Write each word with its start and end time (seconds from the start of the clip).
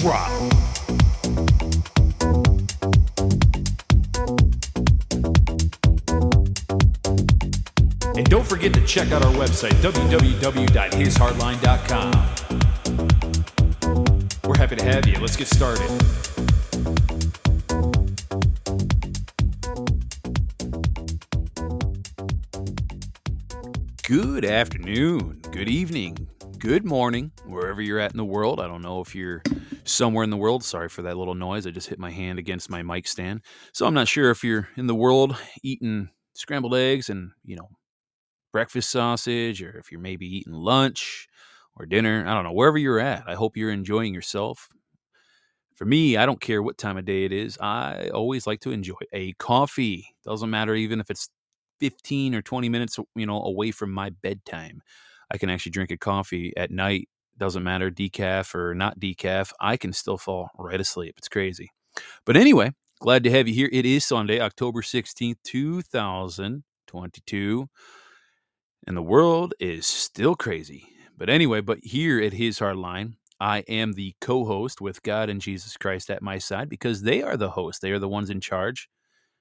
Drop. 0.00 0.30
And 8.16 8.24
don't 8.30 8.46
forget 8.46 8.72
to 8.72 8.80
check 8.86 9.12
out 9.12 9.22
our 9.22 9.32
website, 9.32 9.72
www.hishardline.com. 9.82 12.10
We're 14.44 14.56
happy 14.56 14.76
to 14.76 14.84
have 14.84 15.06
you. 15.06 15.20
Let's 15.20 15.36
get 15.36 15.48
started. 15.48 15.90
Good 24.06 24.46
afternoon, 24.46 25.42
good 25.52 25.68
evening, 25.68 26.26
good 26.58 26.86
morning, 26.86 27.32
wherever 27.44 27.82
you're 27.82 27.98
at 27.98 28.12
in 28.12 28.16
the 28.16 28.24
world. 28.24 28.60
I 28.60 28.66
don't 28.66 28.80
know 28.82 29.02
if 29.02 29.14
you're 29.14 29.42
somewhere 29.90 30.24
in 30.24 30.30
the 30.30 30.36
world. 30.36 30.64
Sorry 30.64 30.88
for 30.88 31.02
that 31.02 31.16
little 31.16 31.34
noise. 31.34 31.66
I 31.66 31.70
just 31.70 31.88
hit 31.88 31.98
my 31.98 32.10
hand 32.10 32.38
against 32.38 32.70
my 32.70 32.82
mic 32.82 33.06
stand. 33.08 33.42
So 33.72 33.86
I'm 33.86 33.94
not 33.94 34.08
sure 34.08 34.30
if 34.30 34.44
you're 34.44 34.68
in 34.76 34.86
the 34.86 34.94
world 34.94 35.36
eating 35.62 36.10
scrambled 36.34 36.74
eggs 36.74 37.10
and, 37.10 37.30
you 37.44 37.56
know, 37.56 37.68
breakfast 38.52 38.90
sausage, 38.90 39.62
or 39.62 39.78
if 39.78 39.92
you're 39.92 40.00
maybe 40.00 40.26
eating 40.26 40.52
lunch 40.52 41.28
or 41.76 41.86
dinner. 41.86 42.24
I 42.26 42.34
don't 42.34 42.44
know, 42.44 42.52
wherever 42.52 42.78
you're 42.78 43.00
at. 43.00 43.24
I 43.26 43.34
hope 43.34 43.56
you're 43.56 43.70
enjoying 43.70 44.14
yourself. 44.14 44.68
For 45.74 45.84
me, 45.84 46.16
I 46.16 46.26
don't 46.26 46.40
care 46.40 46.62
what 46.62 46.76
time 46.78 46.98
of 46.98 47.04
day 47.06 47.24
it 47.24 47.32
is. 47.32 47.56
I 47.60 48.10
always 48.12 48.46
like 48.46 48.60
to 48.60 48.70
enjoy 48.72 48.94
a 49.12 49.32
coffee. 49.34 50.06
Doesn't 50.24 50.50
matter 50.50 50.74
even 50.74 51.00
if 51.00 51.10
it's 51.10 51.30
15 51.80 52.34
or 52.34 52.42
20 52.42 52.68
minutes, 52.68 52.98
you 53.14 53.26
know, 53.26 53.42
away 53.42 53.70
from 53.70 53.90
my 53.90 54.10
bedtime. 54.10 54.82
I 55.30 55.38
can 55.38 55.48
actually 55.48 55.72
drink 55.72 55.90
a 55.90 55.96
coffee 55.96 56.52
at 56.56 56.70
night. 56.70 57.08
Doesn't 57.40 57.64
matter, 57.64 57.90
decaf 57.90 58.54
or 58.54 58.74
not 58.74 59.00
decaf. 59.00 59.52
I 59.58 59.78
can 59.78 59.94
still 59.94 60.18
fall 60.18 60.50
right 60.58 60.78
asleep. 60.78 61.14
It's 61.16 61.28
crazy. 61.28 61.70
But 62.26 62.36
anyway, 62.36 62.72
glad 63.00 63.24
to 63.24 63.30
have 63.30 63.48
you 63.48 63.54
here. 63.54 63.70
It 63.72 63.86
is 63.86 64.04
Sunday, 64.04 64.40
October 64.40 64.82
16th, 64.82 65.36
2022. 65.42 67.66
And 68.86 68.96
the 68.96 69.02
world 69.02 69.54
is 69.58 69.86
still 69.86 70.34
crazy. 70.34 70.86
But 71.16 71.30
anyway, 71.30 71.62
but 71.62 71.78
here 71.82 72.20
at 72.20 72.34
His 72.34 72.58
Hardline, 72.58 73.14
I 73.40 73.60
am 73.60 73.94
the 73.94 74.14
co 74.20 74.44
host 74.44 74.82
with 74.82 75.02
God 75.02 75.30
and 75.30 75.40
Jesus 75.40 75.78
Christ 75.78 76.10
at 76.10 76.20
my 76.20 76.36
side 76.36 76.68
because 76.68 77.00
they 77.00 77.22
are 77.22 77.38
the 77.38 77.48
host. 77.48 77.80
They 77.80 77.92
are 77.92 77.98
the 77.98 78.06
ones 78.06 78.28
in 78.28 78.42
charge. 78.42 78.86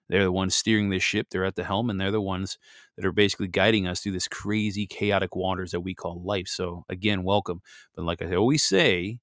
They're 0.09 0.23
the 0.23 0.31
ones 0.31 0.55
steering 0.55 0.89
this 0.89 1.03
ship. 1.03 1.27
They're 1.29 1.45
at 1.45 1.55
the 1.55 1.63
helm, 1.63 1.89
and 1.89 2.02
they're 2.02 2.11
the 2.11 2.21
ones 2.21 2.57
that 2.97 3.05
are 3.05 3.11
basically 3.11 3.47
guiding 3.47 3.88
us 3.88 4.02
through 4.02 4.13
this 4.13 4.27
crazy, 4.27 4.88
chaotic 4.88 5.35
waters 5.35 5.71
that 5.71 5.81
we 5.81 5.93
call 5.93 6.21
life. 6.23 6.47
So, 6.47 6.83
again, 6.89 7.23
welcome. 7.23 7.61
But 7.95 8.05
like 8.05 8.21
I 8.21 8.35
always 8.35 8.63
say, 8.63 9.19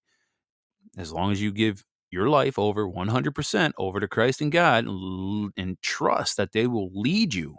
as 0.96 1.12
long 1.12 1.32
as 1.32 1.42
you 1.42 1.52
give 1.52 1.84
your 2.10 2.28
life 2.28 2.58
over 2.58 2.86
100% 2.86 3.72
over 3.78 4.00
to 4.00 4.08
Christ 4.08 4.40
and 4.40 4.52
God 4.52 4.86
and 4.86 5.80
trust 5.82 6.36
that 6.36 6.52
they 6.52 6.66
will 6.66 6.90
lead 6.94 7.34
you 7.34 7.56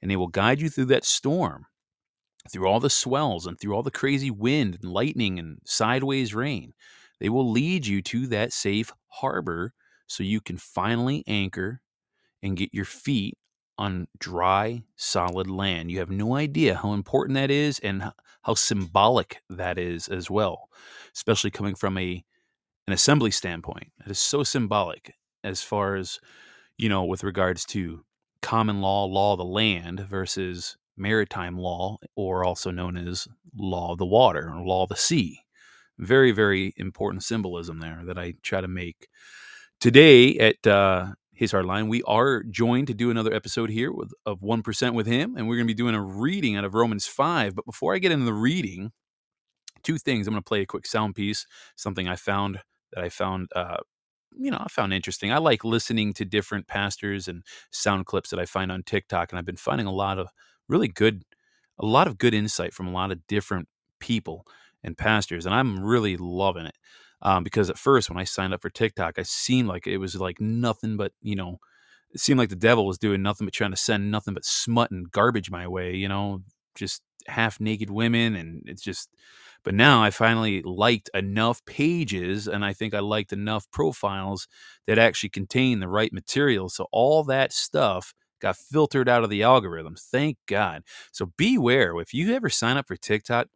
and 0.00 0.10
they 0.10 0.16
will 0.16 0.28
guide 0.28 0.60
you 0.60 0.70
through 0.70 0.86
that 0.86 1.04
storm, 1.04 1.66
through 2.50 2.66
all 2.66 2.80
the 2.80 2.90
swells 2.90 3.46
and 3.46 3.58
through 3.58 3.74
all 3.74 3.82
the 3.82 3.90
crazy 3.90 4.30
wind 4.30 4.78
and 4.82 4.92
lightning 4.92 5.38
and 5.38 5.58
sideways 5.64 6.34
rain, 6.34 6.72
they 7.18 7.28
will 7.28 7.50
lead 7.50 7.86
you 7.86 8.00
to 8.02 8.26
that 8.28 8.52
safe 8.52 8.92
harbor 9.08 9.72
so 10.06 10.22
you 10.22 10.40
can 10.40 10.56
finally 10.56 11.22
anchor 11.26 11.80
and 12.42 12.56
get 12.56 12.72
your 12.72 12.84
feet 12.84 13.36
on 13.78 14.06
dry, 14.18 14.82
solid 14.96 15.48
land. 15.48 15.90
You 15.90 15.98
have 16.00 16.10
no 16.10 16.36
idea 16.36 16.76
how 16.76 16.92
important 16.92 17.34
that 17.36 17.50
is 17.50 17.78
and 17.80 18.12
how 18.42 18.54
symbolic 18.54 19.38
that 19.48 19.78
is 19.78 20.08
as 20.08 20.30
well, 20.30 20.68
especially 21.14 21.50
coming 21.50 21.74
from 21.74 21.96
a 21.98 22.24
an 22.86 22.92
assembly 22.92 23.30
standpoint. 23.30 23.92
It 24.04 24.10
is 24.10 24.18
so 24.18 24.42
symbolic 24.42 25.14
as 25.44 25.62
far 25.62 25.96
as 25.96 26.18
you 26.76 26.88
know 26.88 27.04
with 27.04 27.24
regards 27.24 27.64
to 27.66 28.04
common 28.42 28.80
law, 28.80 29.04
law 29.04 29.32
of 29.32 29.38
the 29.38 29.44
land 29.44 30.00
versus 30.00 30.76
maritime 30.96 31.56
law, 31.56 31.96
or 32.16 32.44
also 32.44 32.70
known 32.70 32.96
as 32.96 33.26
law 33.56 33.92
of 33.92 33.98
the 33.98 34.06
water 34.06 34.52
or 34.54 34.62
law 34.62 34.82
of 34.82 34.90
the 34.90 34.96
sea. 34.96 35.40
Very, 35.98 36.32
very 36.32 36.72
important 36.76 37.22
symbolism 37.22 37.80
there 37.80 38.02
that 38.06 38.18
I 38.18 38.34
try 38.42 38.60
to 38.60 38.68
make 38.68 39.08
today 39.80 40.38
at 40.38 40.66
uh, 40.66 41.12
his 41.40 41.52
Hard 41.52 41.64
Line. 41.64 41.88
We 41.88 42.02
are 42.02 42.42
joined 42.42 42.86
to 42.88 42.94
do 42.94 43.10
another 43.10 43.32
episode 43.32 43.70
here 43.70 43.90
with 43.90 44.12
of 44.26 44.42
one 44.42 44.62
percent 44.62 44.94
with 44.94 45.06
him, 45.06 45.36
and 45.36 45.48
we're 45.48 45.56
going 45.56 45.66
to 45.66 45.74
be 45.74 45.76
doing 45.76 45.94
a 45.94 46.02
reading 46.02 46.54
out 46.54 46.66
of 46.66 46.74
Romans 46.74 47.06
five. 47.06 47.54
But 47.54 47.64
before 47.64 47.94
I 47.94 47.98
get 47.98 48.12
into 48.12 48.26
the 48.26 48.34
reading, 48.34 48.92
two 49.82 49.96
things. 49.96 50.26
I'm 50.26 50.34
going 50.34 50.42
to 50.42 50.46
play 50.46 50.60
a 50.60 50.66
quick 50.66 50.86
sound 50.86 51.14
piece, 51.14 51.46
something 51.76 52.06
I 52.06 52.16
found 52.16 52.60
that 52.92 53.02
I 53.02 53.08
found. 53.08 53.48
Uh, 53.56 53.78
you 54.38 54.50
know, 54.50 54.58
I 54.60 54.68
found 54.68 54.92
interesting. 54.92 55.32
I 55.32 55.38
like 55.38 55.64
listening 55.64 56.12
to 56.12 56.26
different 56.26 56.68
pastors 56.68 57.26
and 57.26 57.42
sound 57.70 58.04
clips 58.04 58.28
that 58.28 58.38
I 58.38 58.44
find 58.44 58.70
on 58.70 58.82
TikTok, 58.82 59.32
and 59.32 59.38
I've 59.38 59.46
been 59.46 59.56
finding 59.56 59.86
a 59.86 59.92
lot 59.92 60.18
of 60.18 60.28
really 60.68 60.88
good, 60.88 61.22
a 61.78 61.86
lot 61.86 62.06
of 62.06 62.18
good 62.18 62.34
insight 62.34 62.74
from 62.74 62.86
a 62.86 62.92
lot 62.92 63.12
of 63.12 63.26
different 63.26 63.66
people 63.98 64.46
and 64.84 64.94
pastors, 64.94 65.46
and 65.46 65.54
I'm 65.54 65.82
really 65.82 66.18
loving 66.18 66.66
it 66.66 66.76
um, 67.22 67.44
because 67.44 67.70
at 67.70 67.78
first 67.78 68.08
when 68.10 68.18
I 68.18 68.24
signed 68.24 68.54
up 68.54 68.62
for 68.62 68.70
TikTok, 68.70 69.18
I 69.18 69.22
seemed 69.22 69.68
like 69.68 69.86
it 69.86 69.98
was 69.98 70.16
like 70.16 70.40
nothing 70.40 70.96
but 70.96 71.12
you 71.22 71.36
know, 71.36 71.58
it 72.12 72.20
seemed 72.20 72.38
like 72.38 72.48
the 72.48 72.56
devil 72.56 72.86
was 72.86 72.98
doing 72.98 73.22
nothing 73.22 73.46
but 73.46 73.54
trying 73.54 73.70
to 73.72 73.76
send 73.76 74.10
nothing 74.10 74.34
but 74.34 74.44
smut 74.44 74.90
and 74.90 75.10
garbage 75.10 75.50
my 75.50 75.66
way, 75.68 75.94
you 75.94 76.08
know, 76.08 76.42
just 76.74 77.02
half 77.28 77.60
naked 77.60 77.90
women, 77.90 78.34
and 78.36 78.62
it's 78.66 78.82
just. 78.82 79.08
But 79.62 79.74
now 79.74 80.02
I 80.02 80.10
finally 80.10 80.62
liked 80.62 81.10
enough 81.12 81.62
pages, 81.66 82.48
and 82.48 82.64
I 82.64 82.72
think 82.72 82.94
I 82.94 83.00
liked 83.00 83.32
enough 83.32 83.70
profiles 83.70 84.48
that 84.86 84.98
actually 84.98 85.28
contain 85.30 85.80
the 85.80 85.88
right 85.88 86.12
material. 86.12 86.70
So 86.70 86.86
all 86.92 87.24
that 87.24 87.52
stuff 87.52 88.14
got 88.40 88.56
filtered 88.56 89.06
out 89.08 89.22
of 89.22 89.28
the 89.28 89.42
algorithm. 89.42 89.96
Thank 89.96 90.38
God. 90.46 90.82
So 91.12 91.32
beware 91.36 91.98
if 92.00 92.14
you 92.14 92.34
ever 92.34 92.48
sign 92.48 92.78
up 92.78 92.88
for 92.88 92.96
TikTok 92.96 93.48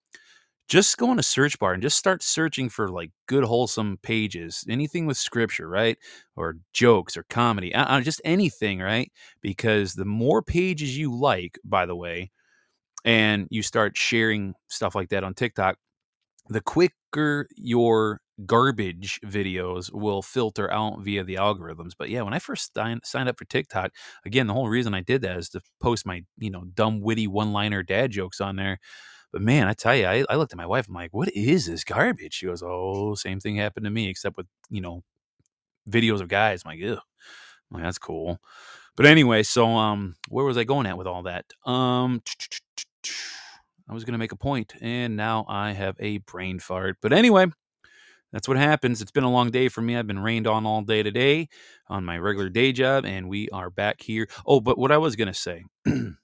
just 0.69 0.97
go 0.97 1.11
on 1.11 1.19
a 1.19 1.23
search 1.23 1.59
bar 1.59 1.73
and 1.75 1.83
just 1.83 1.99
start 1.99 2.23
searching 2.23 2.69
for 2.69 2.89
like 2.89 3.11
good 3.27 3.45
wholesome 3.45 3.99
pages 4.03 4.65
anything 4.69 5.07
with 5.07 5.17
scripture 5.17 5.69
right 5.69 5.99
or 6.37 6.57
jokes 6.73 7.17
or 7.17 7.25
comedy 7.29 7.75
uh, 7.75 8.01
just 8.01 8.21
anything 8.25 8.81
right 8.81 9.13
because 9.43 9.95
the 9.95 10.05
more 10.05 10.43
pages 10.43 10.97
you 10.97 11.15
like 11.15 11.59
by 11.65 11.87
the 11.87 11.97
way 11.97 12.31
and 13.05 13.49
you 13.51 13.63
start 13.63 13.97
sharing 13.97 14.55
stuff 14.69 14.95
like 14.95 15.11
that 15.11 15.25
on 15.25 15.35
tiktok 15.35 15.77
the 16.49 16.61
quicker 16.61 17.47
your 17.57 18.21
garbage 18.47 19.21
videos 19.25 19.93
will 19.93 20.21
filter 20.23 20.73
out 20.73 21.01
via 21.01 21.23
the 21.23 21.37
algorithms. 21.37 21.93
But 21.97 22.11
yeah 22.11 22.23
when 22.23 22.35
i 22.35 22.39
first 22.41 22.77
signed 23.05 23.29
up 23.29 23.39
for 23.39 23.45
tiktok 23.45 23.93
again 24.27 24.47
the 24.49 24.55
whole 24.55 24.69
reason 24.69 24.95
i 24.95 25.01
did 25.01 25.23
that 25.23 25.37
is 25.37 25.49
to 25.51 25.61
post 25.81 26.05
my 26.07 26.23
you 26.39 26.51
know 26.51 26.65
dumb 26.75 27.01
witty 27.01 27.29
one 27.29 27.53
liner 27.53 27.83
dad 27.83 28.11
jokes 28.11 28.41
on 28.41 28.57
there 28.57 28.79
but 29.35 29.43
man, 29.43 29.67
I 29.67 29.73
tell 29.73 29.97
you, 29.97 30.07
I, 30.07 30.25
I 30.31 30.37
looked 30.37 30.53
at 30.53 30.57
my 30.57 30.65
wife. 30.65 30.87
I'm 30.87 30.95
like, 30.95 31.13
what 31.13 31.29
is 31.35 31.67
this 31.67 31.83
garbage? 31.83 32.35
She 32.35 32.47
goes, 32.47 32.63
oh, 32.65 33.17
same 33.17 33.41
thing 33.41 33.57
happened 33.57 33.83
to 33.83 33.91
me, 33.91 34.09
except 34.09 34.37
with, 34.37 34.47
you 34.71 34.81
know, 34.81 35.03
videos 35.91 36.21
of 36.21 36.29
guys. 36.29 36.63
I'm 36.65 36.71
like, 36.71 36.79
ew. 36.79 36.93
I'm 36.93 37.01
like, 37.73 37.83
that's 37.83 37.99
cool. 37.99 38.39
But 38.97 39.07
anyway, 39.07 39.43
so 39.43 39.67
um, 39.67 40.15
where 40.29 40.45
was 40.45 40.57
I 40.57 40.63
going 40.63 40.87
at 40.87 40.97
with 40.97 41.09
all 41.09 41.25
that? 41.25 41.47
Um, 41.67 42.23
I 43.91 43.93
was 43.93 44.05
to 44.05 44.17
make 44.17 44.31
a 44.31 44.37
point, 44.37 44.75
and 44.81 45.17
now 45.17 45.47
I 45.49 45.73
have 45.73 45.97
a 45.99 46.19
brain 46.19 46.61
fart. 46.61 46.99
But 47.03 47.13
anyway, 47.13 47.47
that's 48.33 48.47
what 48.47 48.57
happens. 48.57 49.03
It's 49.03 49.11
been 49.11 49.25
a 49.25 49.33
long 49.33 49.51
day 49.51 49.69
for 49.69 49.81
me. 49.81 49.97
I've 49.97 50.07
been 50.07 50.23
rained 50.23 50.47
on 50.47 50.65
all 50.65 50.83
day 50.83 51.03
today 51.03 51.49
on 51.89 52.05
my 52.05 52.19
regular 52.19 52.51
day 52.51 52.71
job, 52.71 53.05
and 53.05 53.29
we 53.29 53.49
are 53.49 53.69
back 53.69 54.01
here. 54.01 54.29
Oh, 54.47 54.61
but 54.61 54.79
what 54.79 54.93
I 54.93 54.99
was 54.99 55.17
going 55.17 55.27
to 55.27 55.35
say. 55.35 55.65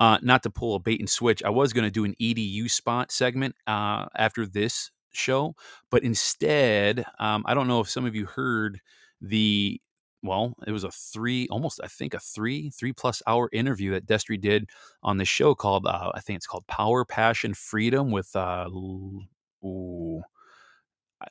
Uh, 0.00 0.18
not 0.22 0.42
to 0.42 0.50
pull 0.50 0.74
a 0.74 0.80
bait 0.80 0.98
and 0.98 1.10
switch, 1.10 1.42
I 1.44 1.50
was 1.50 1.72
going 1.72 1.84
to 1.84 1.90
do 1.90 2.04
an 2.04 2.16
EDU 2.20 2.70
spot 2.70 3.12
segment 3.12 3.54
uh, 3.66 4.06
after 4.16 4.46
this 4.46 4.90
show, 5.12 5.54
but 5.90 6.02
instead, 6.02 7.04
um, 7.18 7.44
I 7.46 7.54
don't 7.54 7.68
know 7.68 7.80
if 7.80 7.90
some 7.90 8.06
of 8.06 8.14
you 8.14 8.26
heard 8.26 8.80
the 9.20 9.80
well, 10.22 10.54
it 10.66 10.72
was 10.72 10.84
a 10.84 10.90
three, 10.90 11.48
almost 11.50 11.80
I 11.82 11.86
think 11.86 12.14
a 12.14 12.20
three, 12.20 12.70
three 12.70 12.92
plus 12.92 13.22
hour 13.26 13.48
interview 13.52 13.92
that 13.92 14.06
Destry 14.06 14.40
did 14.40 14.68
on 15.02 15.16
this 15.18 15.28
show 15.28 15.54
called 15.54 15.86
uh, 15.86 16.12
I 16.14 16.20
think 16.20 16.38
it's 16.38 16.46
called 16.46 16.66
Power, 16.66 17.04
Passion, 17.04 17.54
Freedom 17.54 18.10
with 18.10 18.34
uh, 18.36 18.68
ooh, 18.68 20.22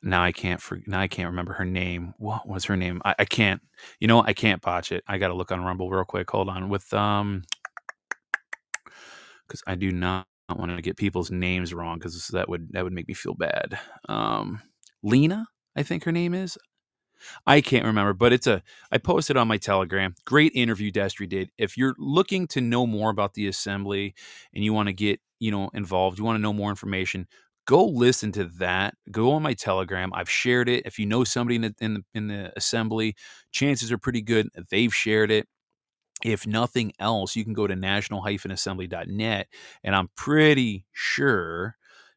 now 0.02 0.22
I 0.22 0.32
can't 0.32 0.62
now 0.86 1.00
I 1.00 1.08
can't 1.08 1.28
remember 1.28 1.52
her 1.54 1.64
name. 1.64 2.14
What 2.18 2.48
was 2.48 2.64
her 2.66 2.76
name? 2.76 3.02
I, 3.04 3.14
I 3.20 3.24
can't. 3.24 3.60
You 3.98 4.08
know, 4.08 4.22
I 4.22 4.32
can't 4.32 4.62
botch 4.62 4.92
it. 4.92 5.02
I 5.08 5.18
got 5.18 5.28
to 5.28 5.34
look 5.34 5.50
on 5.52 5.64
Rumble 5.64 5.90
real 5.90 6.04
quick. 6.04 6.30
Hold 6.30 6.48
on. 6.48 6.68
With 6.68 6.92
um, 6.94 7.42
because 9.50 9.62
I 9.66 9.74
do 9.74 9.90
not 9.90 10.26
want 10.48 10.74
to 10.74 10.82
get 10.82 10.96
people's 10.96 11.30
names 11.30 11.74
wrong 11.74 11.98
because 11.98 12.28
that 12.28 12.48
would 12.48 12.68
that 12.72 12.84
would 12.84 12.92
make 12.92 13.08
me 13.08 13.14
feel 13.14 13.34
bad. 13.34 13.78
Um, 14.08 14.62
Lena, 15.02 15.46
I 15.76 15.82
think 15.82 16.04
her 16.04 16.12
name 16.12 16.34
is. 16.34 16.56
I 17.46 17.60
can't 17.60 17.84
remember, 17.84 18.14
but 18.14 18.32
it's 18.32 18.46
a. 18.46 18.62
I 18.90 18.98
posted 18.98 19.36
on 19.36 19.48
my 19.48 19.58
Telegram. 19.58 20.14
Great 20.24 20.52
interview 20.54 20.90
Destry 20.90 21.28
did. 21.28 21.50
If 21.58 21.76
you're 21.76 21.94
looking 21.98 22.46
to 22.48 22.60
know 22.60 22.86
more 22.86 23.10
about 23.10 23.34
the 23.34 23.46
assembly 23.46 24.14
and 24.54 24.64
you 24.64 24.72
want 24.72 24.88
to 24.88 24.92
get 24.94 25.20
you 25.38 25.50
know 25.50 25.70
involved, 25.74 26.18
you 26.18 26.24
want 26.24 26.36
to 26.36 26.42
know 26.42 26.52
more 26.52 26.70
information, 26.70 27.26
go 27.66 27.84
listen 27.84 28.32
to 28.32 28.44
that. 28.58 28.94
Go 29.10 29.32
on 29.32 29.42
my 29.42 29.52
Telegram. 29.52 30.12
I've 30.14 30.30
shared 30.30 30.68
it. 30.68 30.86
If 30.86 30.98
you 30.98 31.06
know 31.06 31.24
somebody 31.24 31.56
in 31.56 31.62
the 31.62 31.74
in 31.80 31.94
the, 31.94 32.04
in 32.14 32.28
the 32.28 32.52
assembly, 32.56 33.16
chances 33.52 33.92
are 33.92 33.98
pretty 33.98 34.22
good 34.22 34.48
they've 34.70 34.94
shared 34.94 35.30
it 35.30 35.46
if 36.22 36.46
nothing 36.46 36.92
else, 36.98 37.36
you 37.36 37.44
can 37.44 37.52
go 37.52 37.66
to 37.66 37.76
national-assembly.net, 37.76 39.46
and 39.84 39.96
I'm 39.96 40.08
pretty 40.16 40.84
sure 40.92 41.76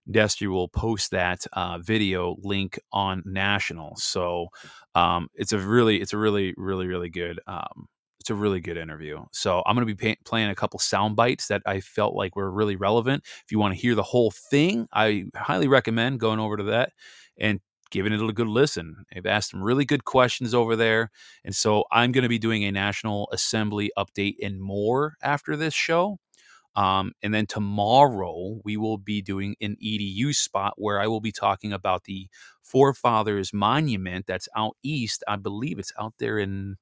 Destry 0.09 0.47
will 0.47 0.67
post 0.67 1.11
that 1.11 1.45
uh, 1.53 1.77
video 1.79 2.35
link 2.41 2.79
on 2.91 3.23
National. 3.25 3.95
So 3.95 4.47
um, 4.95 5.29
it's 5.33 5.53
a 5.53 5.59
really, 5.59 6.01
it's 6.01 6.13
a 6.13 6.17
really, 6.17 6.53
really, 6.57 6.87
really 6.87 7.09
good. 7.09 7.39
Um, 7.47 7.87
it's 8.19 8.29
a 8.29 8.35
really 8.35 8.61
good 8.61 8.77
interview. 8.77 9.21
So 9.33 9.61
I'm 9.65 9.75
going 9.75 9.85
to 9.85 9.93
be 9.93 9.97
pay- 10.01 10.17
playing 10.23 10.49
a 10.49 10.55
couple 10.55 10.79
sound 10.79 11.15
bites 11.15 11.47
that 11.47 11.61
I 11.65 11.81
felt 11.81 12.15
like 12.15 12.35
were 12.35 12.49
really 12.49 12.77
relevant. 12.77 13.23
If 13.25 13.51
you 13.51 13.59
want 13.59 13.73
to 13.73 13.79
hear 13.79 13.95
the 13.95 14.03
whole 14.03 14.31
thing, 14.31 14.87
I 14.93 15.25
highly 15.35 15.67
recommend 15.67 16.21
going 16.21 16.39
over 16.39 16.55
to 16.55 16.63
that 16.63 16.93
and 17.37 17.59
giving 17.93 18.11
it 18.11 18.21
a 18.21 18.33
good 18.33 18.47
listen. 18.47 19.05
They've 19.13 19.25
asked 19.25 19.51
some 19.51 19.61
really 19.61 19.85
good 19.85 20.03
questions 20.03 20.55
over 20.55 20.75
there. 20.75 21.11
And 21.45 21.55
so 21.55 21.85
I'm 21.91 22.11
going 22.11 22.23
to 22.23 22.29
be 22.29 22.39
doing 22.39 22.65
a 22.65 22.71
National 22.71 23.29
Assembly 23.31 23.91
update 23.95 24.37
and 24.41 24.59
more 24.59 25.13
after 25.21 25.55
this 25.55 25.75
show. 25.75 26.17
Um, 26.75 27.13
and 27.21 27.31
then 27.31 27.45
tomorrow 27.45 28.59
we 28.63 28.77
will 28.77 28.97
be 28.97 29.21
doing 29.21 29.55
an 29.61 29.77
EDU 29.79 30.33
spot 30.33 30.73
where 30.77 30.99
I 30.99 31.05
will 31.05 31.21
be 31.21 31.31
talking 31.31 31.71
about 31.71 32.05
the 32.05 32.27
Forefathers 32.63 33.53
Monument 33.53 34.25
that's 34.25 34.49
out 34.57 34.75
east. 34.81 35.23
I 35.27 35.35
believe 35.35 35.77
it's 35.77 35.93
out 35.99 36.15
there 36.17 36.39
in, 36.39 36.77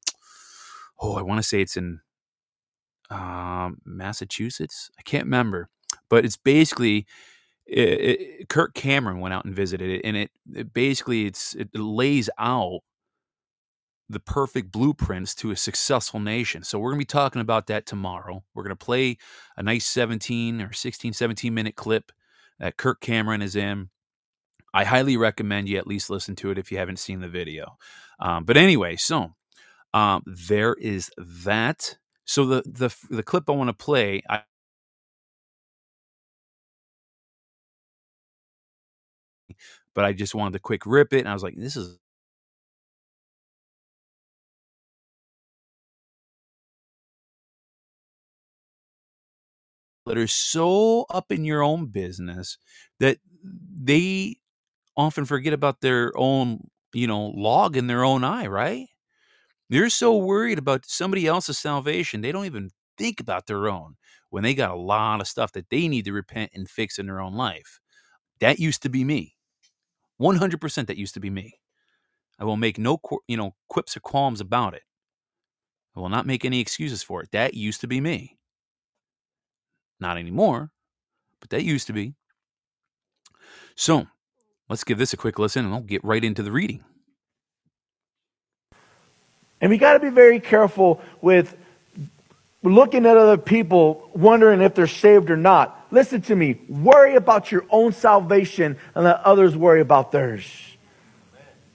oh, 0.98 1.18
I 1.18 1.24
want 1.24 1.40
to 1.40 1.48
say 1.48 1.60
it's 1.60 1.75
in 1.75 2.00
um, 3.10 3.80
Massachusetts. 3.84 4.90
I 4.98 5.02
can't 5.02 5.25
remember, 5.25 5.68
but 6.10 6.24
it's 6.24 6.38
basically 6.38 7.06
it, 7.68 7.80
it, 7.80 8.50
Kirk 8.50 8.74
Cameron 8.74 9.19
went 9.19 9.34
out 9.34 9.46
and 9.46 9.56
visited 9.56 9.90
it, 9.90 10.02
and 10.04 10.18
it, 10.18 10.31
it 10.54 10.74
basically 10.74 11.25
it's 11.25 11.56
it 11.56 11.69
lays 11.75 12.30
out 12.38 12.81
the 14.10 14.19
perfect 14.19 14.72
blueprints 14.72 15.34
to 15.36 15.52
a 15.52 15.56
successful 15.56 16.19
nation. 16.19 16.63
So 16.63 16.78
we're 16.78 16.92
going 16.92 17.00
to 17.00 17.06
be 17.06 17.06
talking 17.06 17.42
about 17.42 17.68
that 17.68 17.86
tomorrow. 17.86 18.44
We're 18.54 18.63
going 18.63 18.75
to 18.75 18.86
play 18.86 19.18
a 19.58 19.63
nice 19.63 19.86
17 19.88 20.62
or 20.62 20.74
16, 20.74 21.13
17 21.13 21.54
minute 21.54 21.75
clip 21.75 22.12
that 22.60 22.78
Kirk 22.78 23.00
Cameron 23.00 23.42
is 23.42 23.56
in. 23.56 23.90
I 24.74 24.84
highly 24.86 25.18
recommend 25.18 25.69
you 25.69 25.78
at 25.78 25.88
least 25.88 26.10
listen 26.10 26.36
to 26.38 26.52
it 26.52 26.57
if 26.57 26.72
you 26.72 26.78
haven't 26.78 27.00
seen 27.00 27.22
the 27.22 27.30
video. 27.30 27.78
Um, 28.19 28.44
but 28.44 28.57
anyway, 28.57 28.96
so 28.98 29.31
um, 29.94 30.24
there 30.25 30.74
is 30.75 31.12
that. 31.18 31.98
So 32.25 32.46
the 32.46 32.64
the 32.66 32.96
the 33.10 33.24
clip 33.24 33.50
I 33.50 33.54
want 33.54 33.69
to 33.69 33.74
play, 33.74 34.24
I, 34.30 34.42
but 39.96 40.06
I 40.06 40.13
just 40.13 40.36
wanted 40.36 40.54
to 40.54 40.60
quick 40.60 40.86
rip 40.86 41.13
it. 41.13 41.19
And 41.19 41.30
I 41.30 41.34
was 41.34 41.44
like, 41.44 41.56
this 41.58 41.75
is 41.75 42.00
that 50.06 50.18
are 50.18 50.28
so 50.28 51.06
up 51.10 51.31
in 51.31 51.46
your 51.46 51.62
own 51.63 51.86
business 51.88 52.58
that 53.00 53.18
they 53.44 54.36
often 54.98 55.25
forget 55.25 55.54
about 55.54 55.81
their 55.81 56.12
own, 56.18 56.68
you 56.94 57.07
know, 57.07 57.28
log 57.36 57.78
in 57.78 57.88
their 57.88 58.04
own 58.04 58.24
eye, 58.24 58.48
right? 58.48 58.88
They're 59.69 59.90
so 59.90 60.18
worried 60.18 60.60
about 60.60 60.86
somebody 60.88 61.28
else's 61.28 61.60
salvation, 61.60 62.22
they 62.22 62.31
don't 62.31 62.46
even 62.46 62.72
think 62.98 63.19
about 63.19 63.48
their 63.48 63.69
own 63.69 63.96
when 64.30 64.44
they 64.44 64.54
got 64.56 64.72
a 64.72 64.75
lot 64.75 65.22
of 65.22 65.28
stuff 65.28 65.54
that 65.54 65.69
they 65.69 65.88
need 65.88 66.06
to 66.06 66.14
repent 66.14 66.52
and 66.56 66.69
fix 66.69 67.00
in 67.00 67.07
their 67.07 67.22
own 67.22 67.36
life. 67.36 67.80
That 68.42 68.60
used 68.60 68.84
to 68.84 68.90
be 68.90 69.04
me. 69.04 69.36
100% 70.21 70.88
that 70.88 70.97
used 70.97 71.13
to 71.15 71.19
be 71.19 71.29
me. 71.29 71.59
I 72.39 72.45
will 72.45 72.57
make 72.57 72.77
no, 72.77 73.00
you 73.27 73.38
know, 73.38 73.56
quips 73.68 73.97
or 73.97 74.00
qualms 74.00 74.39
about 74.39 74.73
it. 74.73 74.83
I 75.95 76.00
will 76.00 76.09
not 76.09 76.25
make 76.25 76.45
any 76.45 76.59
excuses 76.59 77.03
for 77.03 77.21
it. 77.21 77.31
That 77.31 77.53
used 77.53 77.81
to 77.81 77.88
be 77.88 78.00
me. 78.00 78.38
Not 80.00 80.18
anymore, 80.18 80.71
but 81.39 81.50
that 81.50 81.63
used 81.63 81.88
to 81.88 81.94
be. 81.94 82.15
So, 83.75 84.07
let's 84.69 84.83
give 84.83 84.97
this 84.97 85.13
a 85.13 85.18
quick 85.18 85.38
listen 85.38 85.65
and 85.65 85.73
I'll 85.73 85.81
get 85.81 86.03
right 86.03 86.23
into 86.23 86.44
the 86.44 86.51
reading. 86.51 86.83
And 89.59 89.69
we 89.69 89.77
got 89.77 89.94
to 89.94 90.00
be 90.00 90.09
very 90.09 90.39
careful 90.39 91.01
with 91.21 91.56
looking 92.63 93.06
at 93.06 93.18
other 93.18 93.38
people, 93.38 94.09
wondering 94.13 94.62
if 94.62 94.73
they're 94.73 94.88
saved 94.88 95.29
or 95.29 95.38
not. 95.38 95.81
Listen 95.92 96.22
to 96.22 96.36
me. 96.36 96.60
Worry 96.70 97.16
about 97.16 97.52
your 97.52 97.66
own 97.70 97.92
salvation 97.92 98.78
and 98.96 99.04
let 99.04 99.18
others 99.22 99.56
worry 99.56 99.82
about 99.82 100.12
theirs. 100.12 100.46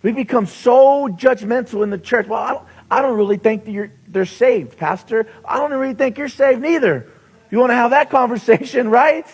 We 0.03 0.13
become 0.13 0.47
so 0.47 1.09
judgmental 1.09 1.83
in 1.83 1.91
the 1.91 1.99
church. 1.99 2.27
Well, 2.27 2.41
I 2.41 2.53
don't, 2.53 2.65
I 2.91 3.03
don't 3.03 3.17
really 3.17 3.37
think 3.37 3.67
that 3.67 3.73
you're, 3.73 3.93
they're 4.09 4.25
saved, 4.25 4.79
Pastor. 4.79 5.27
I 5.45 5.59
don't 5.59 5.73
really 5.73 5.95
think 5.95 6.17
you're 6.17 6.29
saved 6.29 6.63
neither. 6.63 7.11
You 7.51 7.59
want 7.59 7.71
to 7.71 7.75
have 7.75 7.91
that 7.91 8.11
conversation, 8.11 8.89
right? 8.89 9.27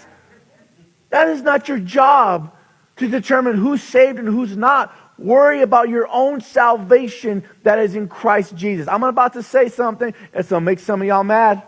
That 1.10 1.28
is 1.28 1.42
not 1.42 1.68
your 1.68 1.78
job 1.78 2.56
to 2.96 3.08
determine 3.08 3.56
who's 3.56 3.82
saved 3.82 4.18
and 4.18 4.26
who's 4.26 4.56
not. 4.56 4.96
Worry 5.18 5.62
about 5.62 5.88
your 5.88 6.08
own 6.08 6.40
salvation 6.40 7.44
that 7.62 7.78
is 7.78 7.94
in 7.94 8.08
Christ 8.08 8.56
Jesus. 8.56 8.88
I'm 8.88 9.02
about 9.04 9.34
to 9.34 9.42
say 9.42 9.68
something 9.68 10.14
that's 10.32 10.48
going 10.48 10.62
to 10.62 10.64
make 10.64 10.80
some 10.80 11.02
of 11.02 11.06
y'all 11.06 11.22
mad. 11.22 11.62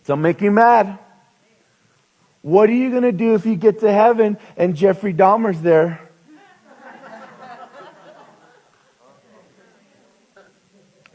It's 0.00 0.08
going 0.08 0.18
to 0.18 0.22
make 0.22 0.40
you 0.40 0.50
mad. 0.50 0.98
What 2.46 2.70
are 2.70 2.74
you 2.74 2.90
going 2.90 3.02
to 3.02 3.10
do 3.10 3.34
if 3.34 3.44
you 3.44 3.56
get 3.56 3.80
to 3.80 3.92
heaven 3.92 4.38
and 4.56 4.76
Jeffrey 4.76 5.12
Dahmer's 5.12 5.60
there? 5.62 6.00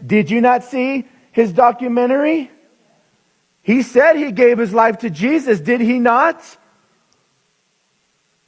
Did 0.05 0.29
you 0.29 0.41
not 0.41 0.65
see 0.65 1.07
his 1.31 1.53
documentary? 1.53 2.51
He 3.61 3.81
said 3.81 4.17
he 4.17 4.33
gave 4.33 4.57
his 4.57 4.73
life 4.73 4.97
to 4.97 5.09
Jesus, 5.09 5.61
did 5.61 5.79
he 5.79 5.99
not? 5.99 6.43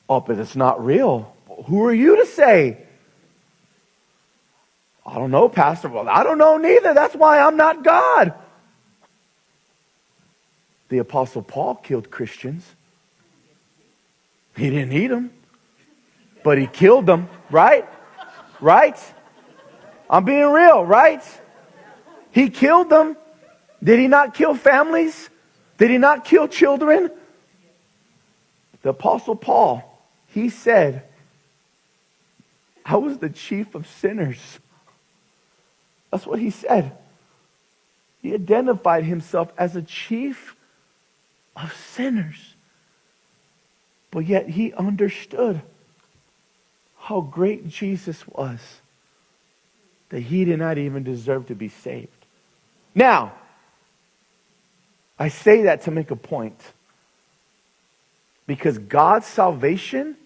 Oh, 0.09 0.19
but 0.19 0.37
it's 0.37 0.57
not 0.57 0.83
real. 0.83 1.33
Who 1.67 1.85
are 1.85 1.93
you 1.93 2.17
to 2.17 2.25
say? 2.25 2.85
I 5.05 5.15
don't 5.15 5.31
know, 5.31 5.47
Pastor. 5.47 5.87
Well, 5.87 6.09
I 6.09 6.23
don't 6.23 6.37
know 6.37 6.57
neither. 6.57 6.93
That's 6.93 7.15
why 7.15 7.39
I'm 7.39 7.55
not 7.55 7.81
God. 7.81 8.33
The 10.93 10.99
Apostle 10.99 11.41
Paul 11.41 11.73
killed 11.73 12.11
Christians. 12.11 12.63
He 14.55 14.69
didn't 14.69 14.93
eat 14.93 15.07
them, 15.07 15.31
but 16.43 16.59
he 16.59 16.67
killed 16.67 17.07
them, 17.07 17.29
right? 17.49 17.89
Right? 18.61 18.95
I'm 20.07 20.23
being 20.23 20.51
real, 20.51 20.85
right? 20.85 21.23
He 22.29 22.51
killed 22.51 22.91
them. 22.91 23.17
Did 23.83 23.97
he 23.97 24.07
not 24.07 24.35
kill 24.35 24.53
families? 24.53 25.31
Did 25.79 25.89
he 25.89 25.97
not 25.97 26.25
kill 26.25 26.47
children? 26.47 27.09
The 28.83 28.89
Apostle 28.89 29.35
Paul, 29.35 29.99
he 30.27 30.49
said, 30.49 31.05
I 32.85 32.97
was 32.97 33.17
the 33.17 33.31
chief 33.31 33.73
of 33.73 33.87
sinners. 33.87 34.59
That's 36.11 36.27
what 36.27 36.37
he 36.37 36.51
said. 36.51 36.95
He 38.21 38.35
identified 38.35 39.05
himself 39.05 39.51
as 39.57 39.75
a 39.75 39.81
chief 39.81 40.55
of 41.55 41.73
sinners. 41.73 42.55
But 44.11 44.25
yet 44.25 44.49
he 44.49 44.73
understood 44.73 45.61
how 46.97 47.21
great 47.21 47.67
Jesus 47.67 48.27
was 48.27 48.59
that 50.09 50.19
he 50.21 50.45
did 50.45 50.59
not 50.59 50.77
even 50.77 51.03
deserve 51.03 51.47
to 51.47 51.55
be 51.55 51.69
saved. 51.69 52.09
Now, 52.93 53.33
I 55.17 55.29
say 55.29 55.63
that 55.63 55.83
to 55.83 55.91
make 55.91 56.11
a 56.11 56.15
point. 56.15 56.59
Because 58.45 58.77
God's 58.77 59.25
salvation 59.25 60.17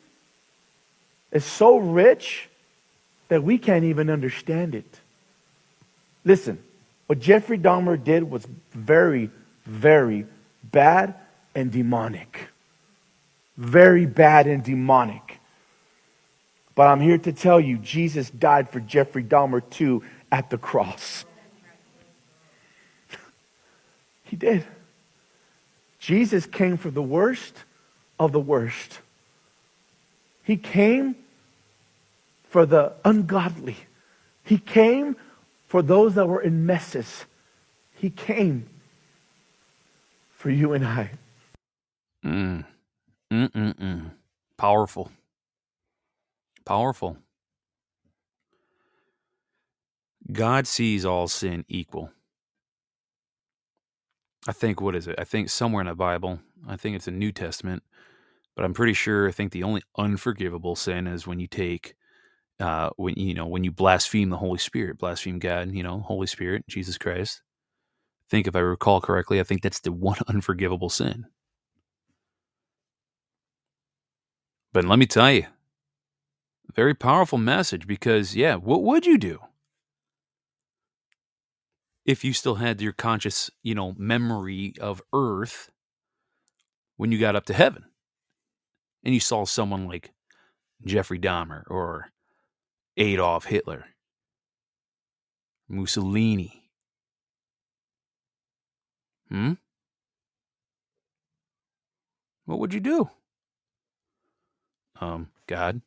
is 1.31 1.45
so 1.45 1.77
rich 1.77 2.49
that 3.27 3.43
we 3.43 3.57
can't 3.57 3.85
even 3.85 4.09
understand 4.09 4.75
it. 4.75 4.99
Listen, 6.25 6.61
what 7.05 7.19
Jeffrey 7.19 7.57
Dahmer 7.57 8.01
did 8.01 8.29
was 8.29 8.45
very, 8.71 9.29
very 9.65 10.25
bad 10.71 11.15
and 11.55 11.71
demonic. 11.71 12.49
Very 13.57 14.05
bad 14.05 14.47
and 14.47 14.63
demonic. 14.63 15.39
But 16.75 16.87
I'm 16.87 17.01
here 17.01 17.17
to 17.17 17.33
tell 17.33 17.59
you, 17.59 17.77
Jesus 17.77 18.29
died 18.29 18.69
for 18.69 18.79
Jeffrey 18.79 19.23
Dahmer 19.23 19.67
too 19.69 20.03
at 20.31 20.49
the 20.49 20.57
cross. 20.57 21.25
he 24.23 24.35
did. 24.35 24.63
Jesus 25.97 26.45
came 26.45 26.77
for 26.77 26.91
the 26.91 27.01
worst 27.01 27.63
of 28.19 28.31
the 28.31 28.39
worst. 28.39 28.99
He 30.43 30.55
came 30.55 31.15
for 32.49 32.65
the 32.65 32.93
ungodly. 33.03 33.77
He 34.43 34.57
came 34.57 35.15
for 35.67 35.81
those 35.81 36.15
that 36.15 36.27
were 36.27 36.41
in 36.41 36.65
messes. 36.65 37.25
He 37.95 38.09
came 38.09 38.67
for 40.37 40.51
you 40.51 40.73
and 40.73 40.85
I. 40.85 41.11
Mm. 42.25 42.65
Mm-mm-mm. 43.33 44.11
Powerful. 44.57 45.11
Powerful. 46.65 47.17
God 50.31 50.67
sees 50.67 51.05
all 51.05 51.27
sin 51.27 51.65
equal. 51.67 52.11
I 54.47 54.53
think, 54.53 54.81
what 54.81 54.95
is 54.95 55.07
it? 55.07 55.15
I 55.17 55.23
think 55.23 55.49
somewhere 55.49 55.81
in 55.81 55.87
the 55.87 55.95
Bible, 55.95 56.39
I 56.67 56.77
think 56.77 56.95
it's 56.95 57.07
a 57.07 57.11
New 57.11 57.31
Testament, 57.31 57.83
but 58.55 58.65
I'm 58.65 58.73
pretty 58.73 58.93
sure 58.93 59.27
I 59.27 59.31
think 59.31 59.51
the 59.51 59.63
only 59.63 59.81
unforgivable 59.97 60.75
sin 60.75 61.07
is 61.07 61.27
when 61.27 61.39
you 61.39 61.47
take 61.47 61.95
uh 62.59 62.89
when 62.97 63.15
you 63.15 63.33
know 63.35 63.47
when 63.47 63.63
you 63.63 63.71
blaspheme 63.71 64.29
the 64.29 64.37
Holy 64.37 64.59
Spirit, 64.59 64.97
blaspheme 64.99 65.39
God, 65.39 65.71
you 65.73 65.83
know, 65.83 65.99
Holy 65.99 66.27
Spirit, 66.27 66.65
Jesus 66.67 66.97
Christ. 66.97 67.41
Think 68.29 68.47
if 68.47 68.55
I 68.55 68.59
recall 68.59 68.99
correctly, 69.01 69.39
I 69.39 69.43
think 69.43 69.61
that's 69.61 69.79
the 69.79 69.91
one 69.91 70.17
unforgivable 70.27 70.89
sin. 70.89 71.27
But 74.73 74.85
let 74.85 74.99
me 74.99 75.05
tell 75.05 75.31
you, 75.31 75.45
very 76.75 76.93
powerful 76.93 77.37
message 77.37 77.87
because 77.87 78.35
yeah, 78.35 78.55
what 78.55 78.83
would 78.83 79.05
you 79.05 79.17
do? 79.17 79.39
If 82.05 82.23
you 82.23 82.33
still 82.33 82.55
had 82.55 82.81
your 82.81 82.93
conscious, 82.93 83.49
you 83.63 83.75
know, 83.75 83.93
memory 83.97 84.73
of 84.79 85.01
earth 85.13 85.71
when 86.97 87.11
you 87.11 87.19
got 87.19 87.35
up 87.35 87.45
to 87.47 87.53
heaven 87.53 87.85
and 89.03 89.13
you 89.13 89.19
saw 89.19 89.45
someone 89.45 89.87
like 89.87 90.11
Jeffrey 90.85 91.19
Dahmer 91.19 91.63
or 91.69 92.11
Adolf 92.97 93.45
Hitler, 93.45 93.85
Mussolini. 95.67 96.66
Hmm? 99.29 99.53
What 102.45 102.59
would 102.59 102.73
you 102.73 102.79
do? 102.79 103.09
Um, 104.99 105.29
God, 105.47 105.81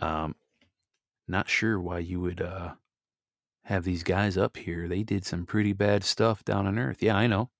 um, 0.00 0.34
not 1.28 1.48
sure 1.48 1.78
why 1.78 1.98
you 1.98 2.20
would 2.20 2.40
uh, 2.40 2.74
have 3.64 3.84
these 3.84 4.02
guys 4.02 4.38
up 4.38 4.56
here. 4.56 4.88
They 4.88 5.02
did 5.02 5.26
some 5.26 5.44
pretty 5.46 5.72
bad 5.72 6.02
stuff 6.04 6.44
down 6.44 6.66
on 6.66 6.78
Earth. 6.78 7.02
Yeah, 7.02 7.16
I 7.16 7.26
know. 7.26 7.50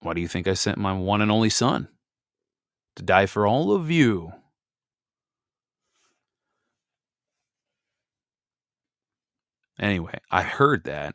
Why 0.00 0.14
do 0.14 0.20
you 0.20 0.28
think 0.28 0.46
I 0.46 0.54
sent 0.54 0.78
my 0.78 0.92
one 0.92 1.20
and 1.20 1.30
only 1.30 1.50
son 1.50 1.88
to 2.94 3.02
die 3.02 3.26
for 3.26 3.46
all 3.46 3.72
of 3.72 3.90
you? 3.90 4.32
Anyway, 9.80 10.18
I 10.30 10.42
heard 10.42 10.84
that. 10.84 11.14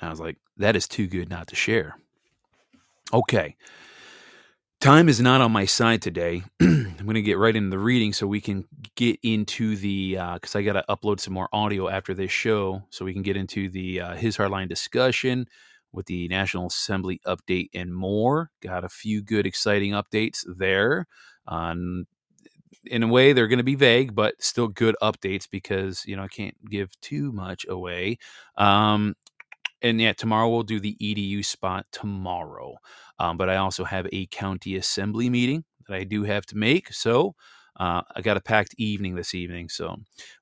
I 0.00 0.08
was 0.08 0.20
like, 0.20 0.38
that 0.56 0.76
is 0.76 0.88
too 0.88 1.06
good 1.06 1.28
not 1.28 1.48
to 1.48 1.56
share. 1.56 1.96
Okay. 3.12 3.56
Time 4.80 5.08
is 5.08 5.20
not 5.20 5.40
on 5.40 5.52
my 5.52 5.64
side 5.64 6.02
today. 6.02 6.42
I'm 6.60 6.96
going 7.04 7.14
to 7.14 7.22
get 7.22 7.38
right 7.38 7.54
into 7.54 7.70
the 7.70 7.78
reading 7.78 8.12
so 8.12 8.26
we 8.26 8.40
can 8.40 8.64
get 8.96 9.18
into 9.22 9.76
the, 9.76 10.14
because 10.34 10.56
uh, 10.56 10.58
I 10.58 10.62
got 10.62 10.72
to 10.72 10.84
upload 10.88 11.20
some 11.20 11.34
more 11.34 11.48
audio 11.52 11.88
after 11.88 12.14
this 12.14 12.32
show 12.32 12.82
so 12.90 13.04
we 13.04 13.12
can 13.12 13.22
get 13.22 13.36
into 13.36 13.68
the 13.68 14.00
uh, 14.00 14.14
His 14.16 14.36
Hardline 14.36 14.68
discussion 14.68 15.46
with 15.92 16.06
the 16.06 16.26
National 16.28 16.66
Assembly 16.66 17.20
update 17.26 17.68
and 17.74 17.94
more. 17.94 18.50
Got 18.60 18.84
a 18.84 18.88
few 18.88 19.22
good, 19.22 19.46
exciting 19.46 19.92
updates 19.92 20.44
there. 20.58 21.06
Um, 21.46 22.06
in 22.86 23.02
a 23.02 23.08
way, 23.08 23.32
they're 23.32 23.48
going 23.48 23.58
to 23.58 23.64
be 23.64 23.74
vague, 23.74 24.14
but 24.14 24.42
still 24.42 24.68
good 24.68 24.96
updates 25.02 25.48
because, 25.48 26.04
you 26.06 26.16
know, 26.16 26.24
I 26.24 26.28
can't 26.28 26.56
give 26.68 26.98
too 27.00 27.30
much 27.32 27.66
away. 27.68 28.18
Um, 28.56 29.14
and 29.82 30.00
yeah, 30.00 30.12
tomorrow 30.12 30.48
we'll 30.48 30.62
do 30.62 30.80
the 30.80 30.96
EDU 31.00 31.44
spot 31.44 31.86
tomorrow. 31.92 32.76
Um, 33.18 33.36
but 33.36 33.50
I 33.50 33.56
also 33.56 33.84
have 33.84 34.06
a 34.12 34.26
county 34.26 34.76
assembly 34.76 35.28
meeting 35.28 35.64
that 35.88 35.96
I 35.96 36.04
do 36.04 36.24
have 36.24 36.46
to 36.46 36.56
make. 36.56 36.92
So 36.92 37.34
uh, 37.78 38.02
I 38.14 38.20
got 38.20 38.36
a 38.36 38.40
packed 38.40 38.74
evening 38.78 39.14
this 39.14 39.34
evening. 39.34 39.68
So 39.68 39.96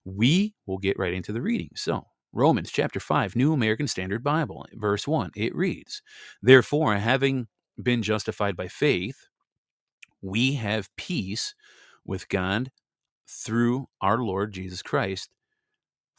we 0.05 0.55
will 0.67 0.79
get 0.79 0.99
right 0.99 1.13
into 1.13 1.33
the 1.33 1.43
reading. 1.43 1.71
So 1.75 2.07
Romans 2.33 2.71
chapter 2.71 3.01
5, 3.01 3.35
New 3.35 3.53
American 3.53 3.89
Standard 3.89 4.23
Bible, 4.23 4.67
verse 4.75 5.09
1, 5.09 5.33
it 5.37 5.55
reads, 5.55 6.03
Therefore, 6.43 6.95
having 6.97 7.49
been 7.83 8.03
justified 8.03 8.57
by 8.57 8.69
faith, 8.69 9.27
we 10.23 10.55
have 10.55 10.95
peace 10.97 11.55
with 12.05 12.29
God 12.29 12.71
through 13.29 13.89
our 14.01 14.19
Lord 14.19 14.53
Jesus 14.53 14.83
Christ, 14.83 15.31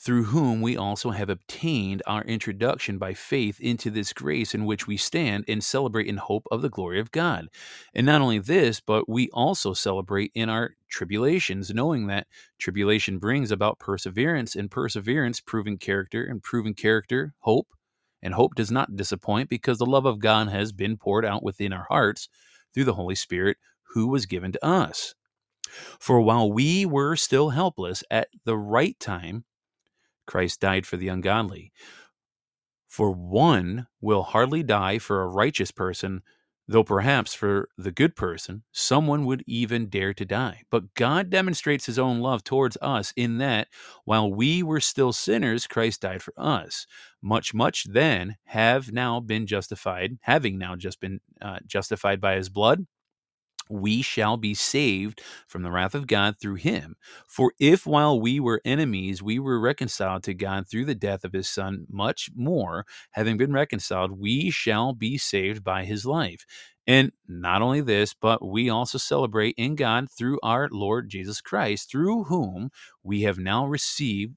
through 0.02 0.24
whom 0.24 0.62
we 0.62 0.76
also 0.76 1.12
have 1.12 1.30
obtained 1.30 2.02
our 2.08 2.24
introduction 2.24 2.98
by 2.98 3.14
faith 3.14 3.60
into 3.60 3.92
this 3.92 4.14
grace 4.14 4.56
in 4.56 4.66
which 4.66 4.88
we 4.88 4.98
stand 4.98 5.46
and 5.48 5.64
celebrate 5.64 6.08
in 6.08 6.18
hope 6.18 6.48
of 6.50 6.64
the 6.64 6.70
glory 6.70 7.00
of 7.00 7.12
God. 7.12 7.48
And 7.94 8.08
not 8.08 8.20
only 8.20 8.40
this, 8.40 8.80
but 8.80 9.08
we 9.08 9.30
also 9.30 9.74
celebrate 9.74 10.32
in 10.34 10.50
our 10.50 10.72
tribulations, 10.90 11.70
knowing 11.70 12.08
that 12.08 12.26
tribulation 12.58 13.20
brings 13.20 13.52
about 13.52 13.78
perseverance, 13.78 14.56
and 14.56 14.72
perseverance, 14.72 15.40
proven 15.40 15.78
character, 15.78 16.24
and 16.24 16.42
proven 16.42 16.74
character, 16.74 17.36
hope. 17.42 17.68
And 18.24 18.34
hope 18.34 18.56
does 18.56 18.72
not 18.72 18.96
disappoint 18.96 19.50
because 19.50 19.78
the 19.78 19.86
love 19.86 20.06
of 20.06 20.20
God 20.20 20.50
has 20.50 20.72
been 20.72 20.98
poured 20.98 21.26
out 21.26 21.44
within 21.44 21.74
our 21.74 21.86
hearts 21.90 22.28
through 22.74 22.86
the 22.86 22.96
Holy 22.96 23.16
Spirit 23.16 23.58
who 23.94 24.08
was 24.08 24.26
given 24.26 24.52
to 24.52 24.66
us. 24.66 25.14
For 26.00 26.22
while 26.22 26.52
we 26.52 26.88
were 26.88 27.16
still 27.16 27.50
helpless, 27.50 28.04
at 28.10 28.30
the 28.46 28.58
right 28.58 29.00
time, 29.00 29.46
Christ 30.32 30.62
died 30.62 30.86
for 30.86 30.96
the 30.96 31.10
ungodly. 31.10 31.74
For 32.88 33.12
one 33.12 33.88
will 34.00 34.24
hardly 34.24 34.64
die 34.64 34.98
for 34.98 35.22
a 35.22 35.28
righteous 35.28 35.72
person, 35.72 36.22
though 36.70 36.86
perhaps 36.86 37.34
for 37.34 37.68
the 37.78 37.92
good 37.92 38.16
person, 38.16 38.64
someone 38.72 39.26
would 39.26 39.44
even 39.46 39.90
dare 39.90 40.14
to 40.14 40.24
die. 40.24 40.62
But 40.72 40.94
God 40.94 41.30
demonstrates 41.30 41.86
his 41.86 42.00
own 42.00 42.22
love 42.22 42.46
towards 42.46 42.78
us 42.82 43.12
in 43.18 43.40
that 43.40 43.68
while 44.06 44.32
we 44.32 44.64
were 44.64 44.80
still 44.80 45.12
sinners, 45.12 45.68
Christ 45.68 46.00
died 46.00 46.22
for 46.22 46.34
us. 46.38 46.88
Much, 47.22 47.54
much 47.54 47.84
then 47.90 48.38
have 48.46 48.94
now 48.94 49.20
been 49.20 49.46
justified, 49.46 50.18
having 50.22 50.58
now 50.58 50.78
just 50.78 51.02
been 51.02 51.20
uh, 51.42 51.60
justified 51.68 52.22
by 52.22 52.36
his 52.36 52.48
blood 52.48 52.86
we 53.72 54.02
shall 54.02 54.38
be 54.38 54.54
saved 54.54 55.22
from 55.48 55.64
the 55.64 55.72
wrath 55.72 55.96
of 55.96 56.08
God 56.08 56.36
through 56.40 56.56
him. 56.56 56.96
For 57.28 57.54
if 57.60 57.86
while 57.86 58.20
we 58.20 58.40
were 58.40 58.62
enemies, 58.66 59.24
we 59.24 59.40
were 59.40 59.60
reconciled 59.60 60.24
to 60.24 60.34
God 60.34 60.68
through 60.68 60.86
the 60.86 60.96
death 60.96 61.24
of 61.24 61.34
his 61.34 61.48
Son, 61.48 61.86
much 61.90 62.30
more, 62.36 62.86
having 63.12 63.38
been 63.38 63.54
reconciled, 63.54 64.20
we 64.20 64.50
shall 64.50 64.94
be 64.94 65.18
saved 65.18 65.64
by 65.64 65.86
his 65.86 66.06
life. 66.06 66.46
And 66.88 67.12
not 67.28 67.62
only 67.62 67.82
this, 67.82 68.14
but 68.14 68.46
we 68.46 68.70
also 68.70 68.98
celebrate 68.98 69.56
in 69.58 69.76
God 69.76 70.08
through 70.12 70.40
our 70.42 70.68
Lord 70.72 71.10
Jesus 71.10 71.40
Christ, 71.40 71.92
through 71.92 72.24
whom 72.24 72.72
we 73.04 73.22
have 73.22 73.38
now 73.38 73.66
received 73.66 74.36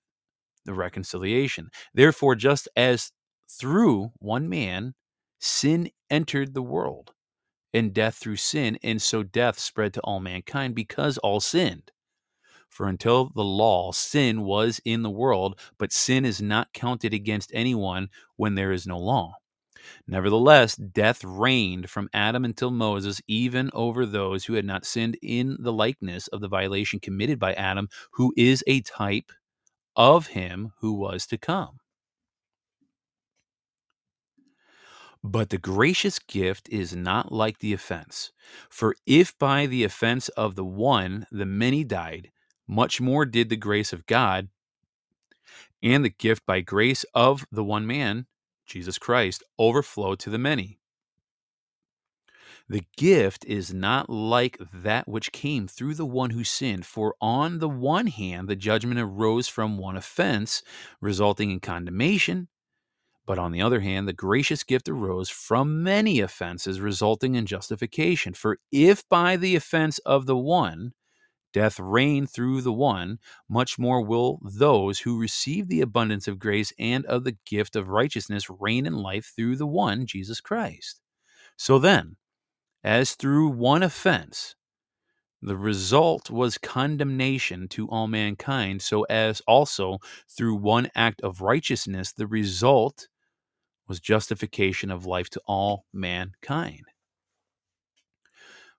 the 0.65 0.75
reconciliation. 0.75 1.71
Therefore, 1.95 2.35
just 2.35 2.69
as 2.77 3.13
through 3.49 4.13
one 4.19 4.49
man 4.49 4.95
sin 5.41 5.91
entered 6.11 6.55
the 6.55 6.63
world, 6.63 7.14
and 7.75 7.93
death 7.93 8.15
through 8.17 8.37
sin, 8.37 8.79
and 8.83 9.03
so 9.03 9.23
death 9.23 9.59
spread 9.59 9.93
to 9.95 10.01
all 10.01 10.21
mankind 10.21 10.75
because 10.75 11.19
all 11.19 11.41
sinned. 11.41 11.91
For 12.71 12.89
until 12.89 13.31
the 13.35 13.45
law, 13.45 13.93
sin 13.93 14.43
was 14.43 14.81
in 14.85 15.03
the 15.03 15.11
world, 15.11 15.61
but 15.79 15.93
sin 15.93 16.25
is 16.25 16.41
not 16.43 16.73
counted 16.73 17.15
against 17.15 17.51
anyone 17.55 18.09
when 18.37 18.55
there 18.55 18.73
is 18.73 18.87
no 18.87 18.99
law. 18.99 19.35
Nevertheless, 20.07 20.77
death 20.77 21.23
reigned 21.25 21.91
from 21.91 22.09
Adam 22.15 22.45
until 22.45 22.71
Moses, 22.71 23.21
even 23.27 23.71
over 23.75 24.07
those 24.07 24.45
who 24.47 24.55
had 24.55 24.65
not 24.65 24.87
sinned 24.87 25.19
in 25.23 25.57
the 25.61 25.73
likeness 25.73 26.27
of 26.29 26.41
the 26.41 26.49
violation 26.49 27.01
committed 27.01 27.39
by 27.39 27.55
Adam, 27.55 27.89
who 28.13 28.33
is 28.37 28.65
a 28.67 28.81
type 28.83 29.31
of 29.97 30.29
him 30.29 30.73
who 30.81 30.95
was 30.95 31.27
to 31.27 31.39
come. 31.39 31.81
But 35.27 35.49
the 35.49 35.57
gracious 35.57 36.19
gift 36.19 36.69
is 36.69 36.95
not 36.95 37.33
like 37.33 37.61
the 37.61 37.73
offense. 37.73 38.31
For 38.69 38.95
if 39.07 39.37
by 39.39 39.65
the 39.65 39.83
offense 39.83 40.29
of 40.29 40.55
the 40.55 40.67
one 40.67 41.27
the 41.33 41.47
many 41.47 41.83
died, 41.83 42.31
much 42.69 43.01
more 43.01 43.25
did 43.25 43.49
the 43.49 43.57
grace 43.57 43.95
of 43.95 44.05
God 44.05 44.49
and 45.83 46.05
the 46.05 46.11
gift 46.11 46.45
by 46.45 46.61
grace 46.61 47.07
of 47.15 47.47
the 47.51 47.65
one 47.65 47.87
man, 47.87 48.27
Jesus 48.67 48.99
Christ, 48.99 49.43
overflow 49.59 50.15
to 50.15 50.29
the 50.29 50.39
many. 50.39 50.79
The 52.69 52.85
gift 52.99 53.47
is 53.47 53.73
not 53.73 54.11
like 54.11 54.59
that 54.75 55.09
which 55.09 55.33
came 55.33 55.67
through 55.67 55.95
the 55.95 56.07
one 56.07 56.31
who 56.31 56.45
sinned. 56.45 56.85
For 56.85 57.15
on 57.21 57.61
the 57.61 57.69
one 57.69 58.09
hand, 58.09 58.47
the 58.49 58.57
judgment 58.57 59.01
arose 59.01 59.49
from 59.49 59.79
one 59.79 59.97
offense, 59.97 60.63
resulting 61.01 61.51
in 61.51 61.61
condemnation. 61.61 62.49
But 63.27 63.39
on 63.39 63.53
the 63.53 63.63
other 63.63 63.81
hand, 63.81 64.07
the 64.07 64.13
gracious 64.13 64.63
gift 64.65 64.89
arose 64.89 65.31
from 65.31 65.83
many 65.83 66.21
offenses, 66.21 66.81
resulting 66.81 67.35
in 67.35 67.47
justification. 67.47 68.35
For 68.35 68.59
if 68.71 69.09
by 69.09 69.37
the 69.37 69.57
offense 69.57 69.99
of 70.01 70.27
the 70.27 70.37
one, 70.37 70.93
death 71.55 71.81
reigned 71.81 72.31
through 72.31 72.61
the 72.61 72.73
one, 72.73 73.19
much 73.49 73.79
more 73.79 74.03
will 74.05 74.41
those 74.43 75.01
who 75.01 75.19
receive 75.19 75.69
the 75.69 75.81
abundance 75.81 76.29
of 76.29 76.39
grace 76.39 76.73
and 76.79 77.07
of 77.07 77.25
the 77.25 77.37
gift 77.47 77.77
of 77.77 77.89
righteousness 77.89 78.51
reign 78.51 78.85
in 78.85 78.95
life 78.95 79.33
through 79.35 79.57
the 79.57 79.67
one, 79.67 80.05
Jesus 80.05 80.41
Christ. 80.41 81.01
So 81.57 81.79
then, 81.79 82.17
as 82.83 83.15
through 83.15 83.49
one 83.49 83.83
offense, 83.83 84.57
the 85.41 85.57
result 85.57 86.31
was 86.31 86.59
condemnation 86.59 87.69
to 87.69 87.89
all 87.89 88.07
mankind, 88.07 88.83
so 88.83 89.03
as 89.05 89.41
also 89.47 89.99
through 90.29 90.57
one 90.57 90.91
act 90.95 91.21
of 91.23 91.41
righteousness, 91.41 92.13
the 92.13 92.27
result 92.27 93.09
was 93.89 94.01
justification 94.01 94.91
of 94.91 95.07
life 95.07 95.31
to 95.31 95.41
all 95.47 95.87
mankind. 95.93 96.85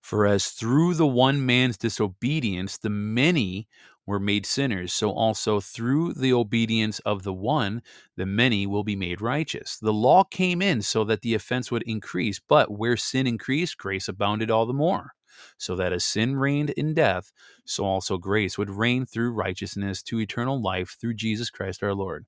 For 0.01 0.27
as 0.27 0.49
through 0.49 0.93
the 0.93 1.07
one 1.07 1.45
man's 1.45 1.77
disobedience 1.77 2.77
the 2.77 2.91
many 2.91 3.67
were 4.05 4.19
made 4.19 4.45
sinners, 4.45 4.93
so 4.93 5.11
also 5.11 5.59
through 5.59 6.13
the 6.13 6.31
obedience 6.31 6.99
of 6.99 7.23
the 7.23 7.33
one 7.33 7.81
the 8.15 8.25
many 8.25 8.67
will 8.67 8.83
be 8.83 8.95
made 8.95 9.19
righteous. 9.19 9.79
The 9.79 9.91
law 9.93 10.23
came 10.23 10.61
in 10.61 10.83
so 10.83 11.03
that 11.05 11.21
the 11.21 11.33
offense 11.33 11.71
would 11.71 11.81
increase, 11.83 12.39
but 12.39 12.71
where 12.71 12.97
sin 12.97 13.25
increased, 13.25 13.77
grace 13.77 14.07
abounded 14.07 14.51
all 14.51 14.67
the 14.67 14.73
more. 14.73 15.13
So 15.57 15.75
that 15.75 15.91
as 15.91 16.05
sin 16.05 16.35
reigned 16.35 16.69
in 16.71 16.93
death, 16.93 17.31
so 17.65 17.83
also 17.83 18.17
grace 18.17 18.57
would 18.57 18.69
reign 18.69 19.05
through 19.05 19.31
righteousness 19.31 20.03
to 20.03 20.19
eternal 20.19 20.61
life 20.61 20.97
through 21.01 21.15
Jesus 21.15 21.49
Christ 21.49 21.83
our 21.83 21.93
Lord. 21.93 22.25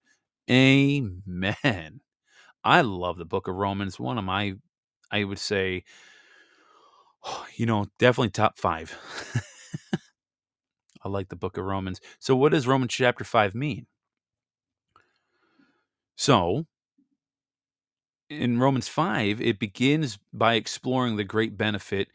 Amen. 0.50 2.02
I 2.68 2.82
love 2.82 3.18
the 3.18 3.24
book 3.24 3.48
of 3.48 3.56
Romans. 3.56 3.98
One 3.98 4.18
of 4.18 4.26
my, 4.26 4.56
I 5.10 5.24
would 5.24 5.40
say, 5.40 5.86
you 7.56 7.66
know, 7.66 7.88
definitely 7.98 8.32
top 8.32 8.58
five. 8.58 8.98
I 11.02 11.08
like 11.08 11.30
the 11.30 11.38
book 11.38 11.58
of 11.58 11.64
Romans. 11.64 12.02
So, 12.20 12.36
what 12.36 12.52
does 12.52 12.68
Romans 12.68 12.94
chapter 12.94 13.24
5 13.24 13.56
mean? 13.56 13.86
So, 16.18 16.66
in 18.30 18.60
Romans 18.60 18.90
5, 18.90 19.40
it 19.40 19.60
begins 19.60 20.20
by 20.34 20.56
exploring 20.56 21.16
the 21.16 21.24
great 21.24 21.58
benefit 21.58 22.10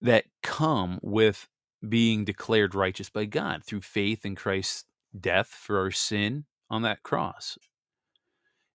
that 0.00 0.26
come 0.44 1.00
with 1.02 1.48
being 1.88 2.24
declared 2.24 2.76
righteous 2.76 3.10
by 3.10 3.24
God 3.24 3.64
through 3.64 3.80
faith 3.80 4.24
in 4.24 4.36
Christ's 4.36 4.84
death 5.18 5.48
for 5.48 5.80
our 5.80 5.90
sin 5.90 6.44
on 6.70 6.82
that 6.82 7.02
cross. 7.02 7.58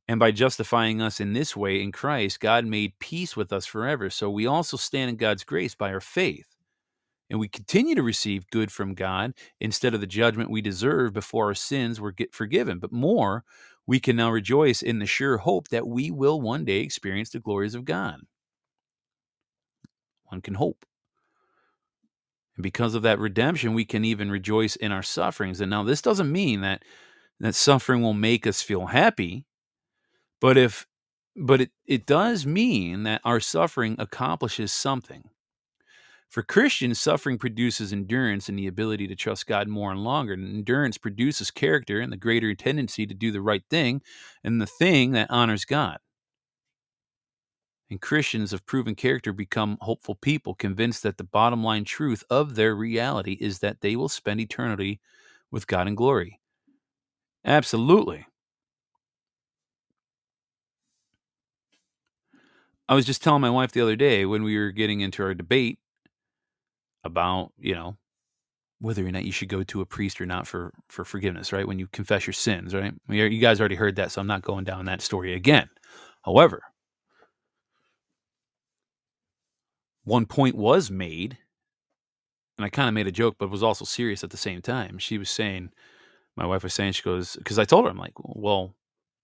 And 0.08 0.20
by 0.20 0.32
justifying 0.32 1.02
us 1.02 1.20
in 1.20 1.34
this 1.34 1.56
way 1.56 1.82
in 1.82 1.92
Christ, 1.92 2.40
God 2.40 2.66
made 2.66 3.00
peace 3.00 3.36
with 3.36 3.52
us 3.52 3.66
forever. 3.66 4.10
So 4.10 4.30
we 4.30 4.46
also 4.46 4.78
stand 4.78 5.10
in 5.10 5.18
God's 5.18 5.44
grace 5.44 5.76
by 5.76 5.92
our 5.92 6.00
faith. 6.00 6.48
And 7.30 7.40
we 7.40 7.50
continue 7.50 7.94
to 7.96 8.04
receive 8.04 8.50
good 8.50 8.72
from 8.72 8.94
God 8.94 9.34
instead 9.60 9.94
of 9.94 10.00
the 10.00 10.08
judgment 10.08 10.50
we 10.50 10.62
deserve 10.62 11.12
before 11.12 11.48
our 11.48 11.54
sins 11.54 12.00
were 12.00 12.14
get 12.14 12.34
forgiven. 12.34 12.80
But 12.80 12.94
more, 12.94 13.44
we 13.86 14.00
can 14.00 14.16
now 14.16 14.32
rejoice 14.32 14.82
in 14.82 15.00
the 15.00 15.06
sure 15.06 15.38
hope 15.38 15.68
that 15.70 15.88
we 15.88 16.10
will 16.10 16.40
one 16.40 16.64
day 16.64 16.80
experience 16.80 17.32
the 17.32 17.40
glories 17.40 17.76
of 17.76 17.84
God. 17.84 18.22
One 20.26 20.42
can 20.42 20.54
hope. 20.54 20.86
And 22.56 22.64
because 22.64 22.96
of 22.96 23.02
that 23.04 23.20
redemption, 23.20 23.74
we 23.74 23.86
can 23.86 24.06
even 24.06 24.32
rejoice 24.32 24.78
in 24.78 24.94
our 24.94 25.04
sufferings. 25.04 25.60
And 25.60 25.70
now 25.70 25.84
this 25.84 26.02
doesn't 26.02 26.32
mean 26.32 26.62
that 26.62 26.84
that 27.40 27.56
suffering 27.56 28.02
will 28.02 28.14
make 28.14 28.48
us 28.48 28.62
feel 28.62 28.88
happy 28.88 29.46
but 30.42 30.58
if 30.58 30.86
but 31.36 31.62
it, 31.62 31.72
it 31.86 32.06
does 32.08 32.46
mean 32.48 33.04
that 33.04 33.22
our 33.24 33.40
suffering 33.40 33.96
accomplishes 34.00 34.72
something. 34.72 35.30
For 36.30 36.42
Christians, 36.44 37.00
suffering 37.02 37.38
produces 37.38 37.92
endurance 37.92 38.48
and 38.50 38.58
the 38.58 38.68
ability 38.68 39.08
to 39.08 39.16
trust 39.16 39.46
God 39.48 39.68
more 39.68 39.92
and 39.92 40.04
longer. 40.04 40.34
And 40.34 40.44
endurance 40.46 40.98
produces 40.98 41.52
character 41.52 42.00
and 42.00 42.12
the 42.14 42.18
greater 42.18 42.54
tendency 42.56 43.06
to 43.06 43.14
do 43.14 43.32
the 43.32 43.42
right 43.42 43.64
thing 43.70 44.02
and 44.44 44.62
the 44.62 44.66
thing 44.68 45.12
that 45.12 45.30
honors 45.30 45.66
God. 45.66 46.00
And 47.90 48.00
Christians 48.02 48.54
of 48.54 48.66
proven 48.66 48.96
character 48.96 49.34
become 49.34 49.78
hopeful 49.82 50.16
people, 50.16 50.56
convinced 50.56 51.04
that 51.04 51.18
the 51.18 51.26
bottom 51.26 51.64
line 51.66 51.84
truth 51.84 52.24
of 52.30 52.56
their 52.56 52.74
reality 52.74 53.34
is 53.42 53.60
that 53.60 53.82
they 53.82 53.98
will 53.98 54.08
spend 54.10 54.40
eternity 54.40 55.02
with 55.52 55.68
God 55.68 55.86
in 55.88 55.96
glory. 55.96 56.40
Absolutely. 57.46 58.28
I 62.90 62.96
was 62.96 63.06
just 63.06 63.22
telling 63.22 63.42
my 63.42 63.50
wife 63.50 63.72
the 63.72 63.82
other 63.82 63.96
day 63.96 64.26
when 64.26 64.44
we 64.44 64.58
were 64.58 64.72
getting 64.72 65.02
into 65.02 65.24
our 65.24 65.34
debate 65.34 65.80
about, 67.04 67.52
you 67.60 67.74
know, 67.74 67.98
whether 68.80 69.06
or 69.06 69.12
not 69.12 69.26
you 69.26 69.32
should 69.32 69.50
go 69.50 69.64
to 69.64 69.82
a 69.82 69.86
priest 69.86 70.22
or 70.22 70.26
not 70.26 70.48
for 70.48 70.74
for 70.88 71.04
forgiveness, 71.04 71.52
right? 71.52 71.68
When 71.68 71.80
you 71.80 71.88
confess 71.88 72.28
your 72.28 72.34
sins, 72.34 72.74
right? 72.74 72.94
You 73.10 73.40
guys 73.40 73.60
already 73.60 73.76
heard 73.76 73.96
that, 73.96 74.12
so 74.12 74.22
I'm 74.22 74.28
not 74.28 74.44
going 74.44 74.66
down 74.66 74.86
that 74.86 75.02
story 75.02 75.34
again. 75.34 75.70
However, 76.24 76.62
one 80.04 80.26
point 80.26 80.56
was 80.56 80.92
made, 80.92 81.38
and 82.58 82.66
I 82.66 82.70
kind 82.70 82.88
of 82.88 82.94
made 82.94 83.08
a 83.08 83.12
joke, 83.12 83.36
but 83.40 83.50
was 83.50 83.64
also 83.64 83.86
serious 83.86 84.24
at 84.24 84.30
the 84.30 84.38
same 84.38 84.62
time. 84.62 84.98
She 85.00 85.18
was 85.18 85.30
saying, 85.30 85.72
my 86.36 86.46
wife 86.46 86.64
was 86.64 86.74
saying, 86.74 86.94
she 86.94 87.04
goes, 87.04 87.36
because 87.36 87.60
I 87.60 87.66
told 87.66 87.86
her, 87.86 87.92
I'm 87.92 87.98
like, 87.98 88.14
well, 88.18 88.76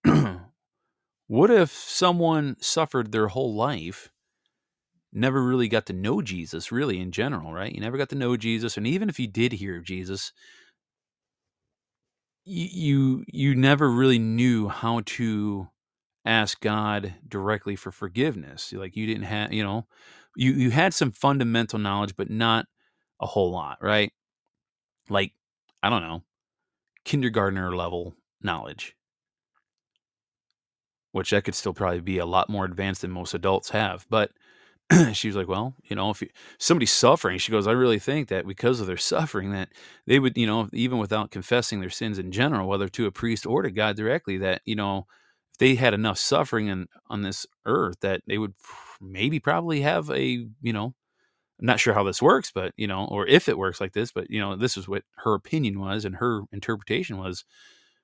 What 1.34 1.50
if 1.50 1.72
someone 1.72 2.58
suffered 2.60 3.12
their 3.12 3.30
whole 3.30 3.56
life, 3.56 4.12
never 5.12 5.44
really 5.44 5.68
got 5.68 5.88
to 5.88 5.92
know 5.94 6.22
Jesus, 6.22 6.72
really 6.72 7.00
in 7.00 7.12
general, 7.12 7.52
right? 7.52 7.74
You 7.74 7.82
never 7.82 7.98
got 7.98 8.10
to 8.10 8.16
know 8.16 8.38
Jesus, 8.38 8.78
and 8.78 8.86
even 8.86 9.10
if 9.10 9.20
you 9.20 9.26
did 9.26 9.54
hear 9.54 9.80
of 9.80 9.84
Jesus, 9.84 10.32
you 12.46 13.26
you, 13.28 13.56
never 13.56 13.90
really 13.90 14.20
knew 14.20 14.68
how 14.68 15.02
to 15.08 15.70
ask 16.24 16.62
God 16.62 17.16
directly 17.28 17.76
for 17.76 17.92
forgiveness. 17.92 18.72
Like 18.72 18.96
you 18.96 19.08
didn't 19.08 19.24
have, 19.24 19.52
you 19.52 19.64
know, 19.64 19.88
you 20.36 20.52
you 20.52 20.70
had 20.70 20.94
some 20.94 21.12
fundamental 21.12 21.80
knowledge, 21.80 22.16
but 22.16 22.30
not 22.30 22.68
a 23.20 23.26
whole 23.26 23.50
lot, 23.50 23.80
right? 23.82 24.14
Like 25.10 25.34
I 25.82 25.90
don't 25.90 26.04
know, 26.04 26.22
kindergartner 27.06 27.76
level 27.76 28.14
knowledge 28.40 28.96
which 31.14 31.32
that 31.32 31.46
could 31.46 31.56
still 31.56 31.74
probably 31.74 32.02
be 32.02 32.20
a 32.20 32.28
lot 32.28 32.50
more 32.50 32.66
advanced 32.66 33.02
than 33.04 33.12
most 33.12 33.36
adults 33.36 33.72
have. 33.72 34.08
But 34.10 34.32
she 35.14 35.28
was 35.28 35.36
like, 35.38 35.48
well, 35.48 35.76
you 35.86 35.96
know, 35.96 36.10
if 36.12 36.22
you, 36.22 36.30
somebody's 36.60 36.92
suffering, 36.92 37.38
she 37.40 37.52
goes, 37.52 37.68
I 37.68 37.72
really 37.74 38.00
think 38.00 38.30
that 38.30 38.48
because 38.48 38.80
of 38.80 38.88
their 38.88 38.98
suffering, 38.98 39.52
that 39.52 39.70
they 40.08 40.20
would, 40.20 40.38
you 40.38 40.48
know, 40.48 40.70
even 40.74 41.00
without 41.00 41.32
confessing 41.32 41.80
their 41.80 41.90
sins 41.90 42.20
in 42.20 42.32
general, 42.32 42.68
whether 42.68 42.90
to 42.90 43.08
a 43.08 43.12
priest 43.12 43.46
or 43.46 43.64
to 43.64 43.72
God 43.72 43.96
directly, 43.98 44.38
that, 44.40 44.62
you 44.66 44.76
know, 44.76 45.08
if 45.54 45.60
they 45.60 45.76
had 45.76 45.94
enough 45.94 46.18
suffering 46.18 46.68
in, 46.68 46.88
on 47.10 47.22
this 47.22 47.46
earth, 47.66 47.98
that 48.02 48.22
they 48.28 48.38
would 48.38 48.54
maybe 49.02 49.40
probably 49.40 49.82
have 49.82 50.10
a, 50.12 50.48
you 50.62 50.74
know, 50.74 50.94
I'm 51.60 51.68
not 51.68 51.80
sure 51.80 51.94
how 51.94 52.04
this 52.04 52.22
works, 52.22 52.52
but, 52.54 52.74
you 52.78 52.88
know, 52.88 53.06
or 53.08 53.28
if 53.28 53.48
it 53.48 53.58
works 53.58 53.80
like 53.80 53.94
this, 53.94 54.12
but, 54.12 54.30
you 54.30 54.40
know, 54.40 54.56
this 54.56 54.76
is 54.78 54.88
what 54.88 55.04
her 55.18 55.34
opinion 55.34 55.80
was 55.80 56.06
and 56.06 56.16
her 56.18 56.42
interpretation 56.52 57.18
was, 57.18 57.46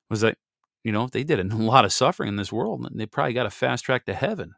was 0.09 0.21
that 0.21 0.37
you 0.83 0.91
know, 0.91 1.07
they 1.07 1.23
did 1.23 1.39
a 1.39 1.43
lot 1.55 1.85
of 1.85 1.93
suffering 1.93 2.29
in 2.29 2.35
this 2.35 2.51
world, 2.51 2.85
and 2.85 2.99
they 2.99 3.05
probably 3.05 3.33
got 3.33 3.45
a 3.45 3.51
fast 3.51 3.85
track 3.85 4.05
to 4.05 4.13
heaven. 4.13 4.55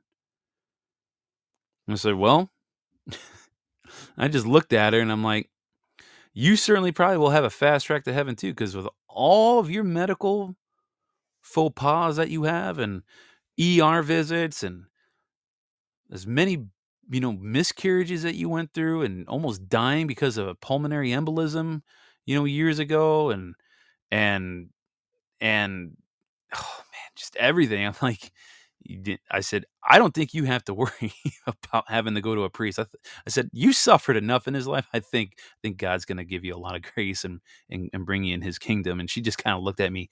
And 1.88 1.94
I 1.94 1.98
said, 1.98 2.16
Well, 2.16 2.52
I 4.18 4.28
just 4.28 4.46
looked 4.46 4.74
at 4.74 4.94
her 4.94 5.00
and 5.00 5.12
I'm 5.12 5.24
like, 5.24 5.50
You 6.34 6.56
certainly 6.56 6.92
probably 6.92 7.18
will 7.18 7.32
have 7.32 7.44
a 7.44 7.50
fast 7.50 7.86
track 7.86 8.04
to 8.06 8.14
heaven 8.14 8.36
too, 8.36 8.52
because 8.52 8.76
with 8.76 8.88
all 9.08 9.60
of 9.60 9.70
your 9.70 9.84
medical 9.84 10.56
faux 11.42 11.74
pas 11.76 12.16
that 12.18 12.30
you 12.30 12.44
have 12.44 12.80
and 12.80 13.02
ER 13.60 14.02
visits 14.02 14.64
and 14.64 14.86
as 16.12 16.26
many 16.28 16.66
you 17.10 17.20
know 17.20 17.34
miscarriages 17.34 18.24
that 18.24 18.36
you 18.36 18.48
went 18.48 18.74
through 18.74 19.02
and 19.02 19.28
almost 19.28 19.68
dying 19.68 20.08
because 20.08 20.38
of 20.38 20.48
a 20.48 20.56
pulmonary 20.56 21.10
embolism 21.10 21.82
you 22.26 22.36
know 22.36 22.46
years 22.46 22.80
ago 22.80 23.32
and 23.32 23.56
and 24.12 24.70
and 25.42 25.98
oh 26.56 26.76
man, 26.78 27.12
just 27.16 27.36
everything. 27.38 27.86
I'm 27.86 27.94
like, 28.02 28.32
I 29.30 29.42
said, 29.42 29.66
I 29.88 30.00
don't 30.00 30.14
think 30.14 30.34
you 30.34 30.46
have 30.46 30.64
to 30.66 30.74
worry 30.74 31.14
about 31.46 31.86
having 31.90 32.16
to 32.16 32.22
go 32.22 32.36
to 32.36 32.44
a 32.44 32.50
priest. 32.50 32.80
I, 32.80 32.84
th- 32.84 33.04
I 33.28 33.30
said, 33.30 33.50
you 33.54 33.74
suffered 33.74 34.18
enough 34.18 34.48
in 34.48 34.54
his 34.54 34.68
life. 34.68 34.88
I 34.94 35.00
think, 35.00 35.34
I 35.38 35.58
think 35.62 35.78
God's 35.78 36.06
going 36.06 36.18
to 36.18 36.26
give 36.26 36.44
you 36.44 36.56
a 36.56 36.58
lot 36.58 36.76
of 36.76 36.82
grace 36.96 37.24
and, 37.24 37.40
and, 37.70 37.90
and 37.94 38.06
bring 38.06 38.24
you 38.24 38.34
in 38.34 38.42
his 38.42 38.60
kingdom. 38.60 39.00
And 39.00 39.10
she 39.10 39.22
just 39.22 39.38
kind 39.38 39.56
of 39.58 39.64
looked 39.64 39.80
at 39.80 39.94
me 39.94 40.10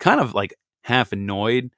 kind 0.00 0.20
of 0.20 0.34
like 0.34 0.54
half 0.84 1.12
annoyed, 1.12 1.70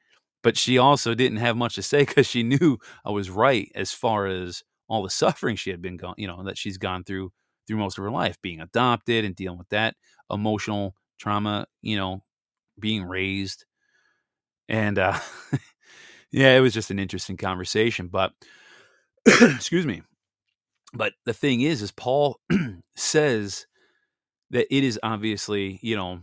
but 0.43 0.57
she 0.57 0.79
also 0.79 1.15
didn't 1.15 1.39
have 1.39 1.57
much 1.57 1.75
to 1.77 1.83
say 1.83 2.05
because 2.05 2.27
she 2.27 2.43
knew 2.43 2.79
I 3.05 3.11
was 3.11 3.31
right 3.31 3.71
as 3.75 3.93
far 3.93 4.27
as 4.27 4.63
all 4.89 5.03
the 5.03 5.11
suffering 5.11 5.57
she 5.57 5.71
had 5.71 5.83
been 5.83 5.97
gone, 5.97 6.15
you 6.17 6.27
know, 6.27 6.43
that 6.45 6.59
she's 6.59 6.79
gone 6.79 7.05
through 7.05 7.33
through 7.67 7.77
most 7.77 7.99
of 7.99 8.05
her 8.05 8.11
life, 8.11 8.39
being 8.41 8.61
adopted 8.61 9.27
and 9.27 9.37
dealing 9.37 9.59
with 9.59 9.69
that 9.69 9.95
emotional 10.31 10.95
trauma, 11.19 11.67
you 11.83 11.97
know, 11.97 12.23
being 12.79 13.05
raised. 13.05 13.65
And 14.69 14.99
uh 14.99 15.19
yeah, 16.33 16.57
it 16.57 16.61
was 16.61 16.75
just 16.75 16.91
an 16.91 16.99
interesting 16.99 17.37
conversation, 17.37 18.09
but 18.09 18.33
excuse 19.27 19.87
me. 19.87 20.03
But 20.95 21.15
the 21.27 21.35
thing 21.35 21.61
is 21.63 21.83
is 21.83 21.93
Paul 21.93 22.41
says 22.97 23.67
that 24.51 24.75
it 24.75 24.85
is 24.85 24.99
obviously, 25.03 25.79
you 25.83 25.97
know, 25.97 26.21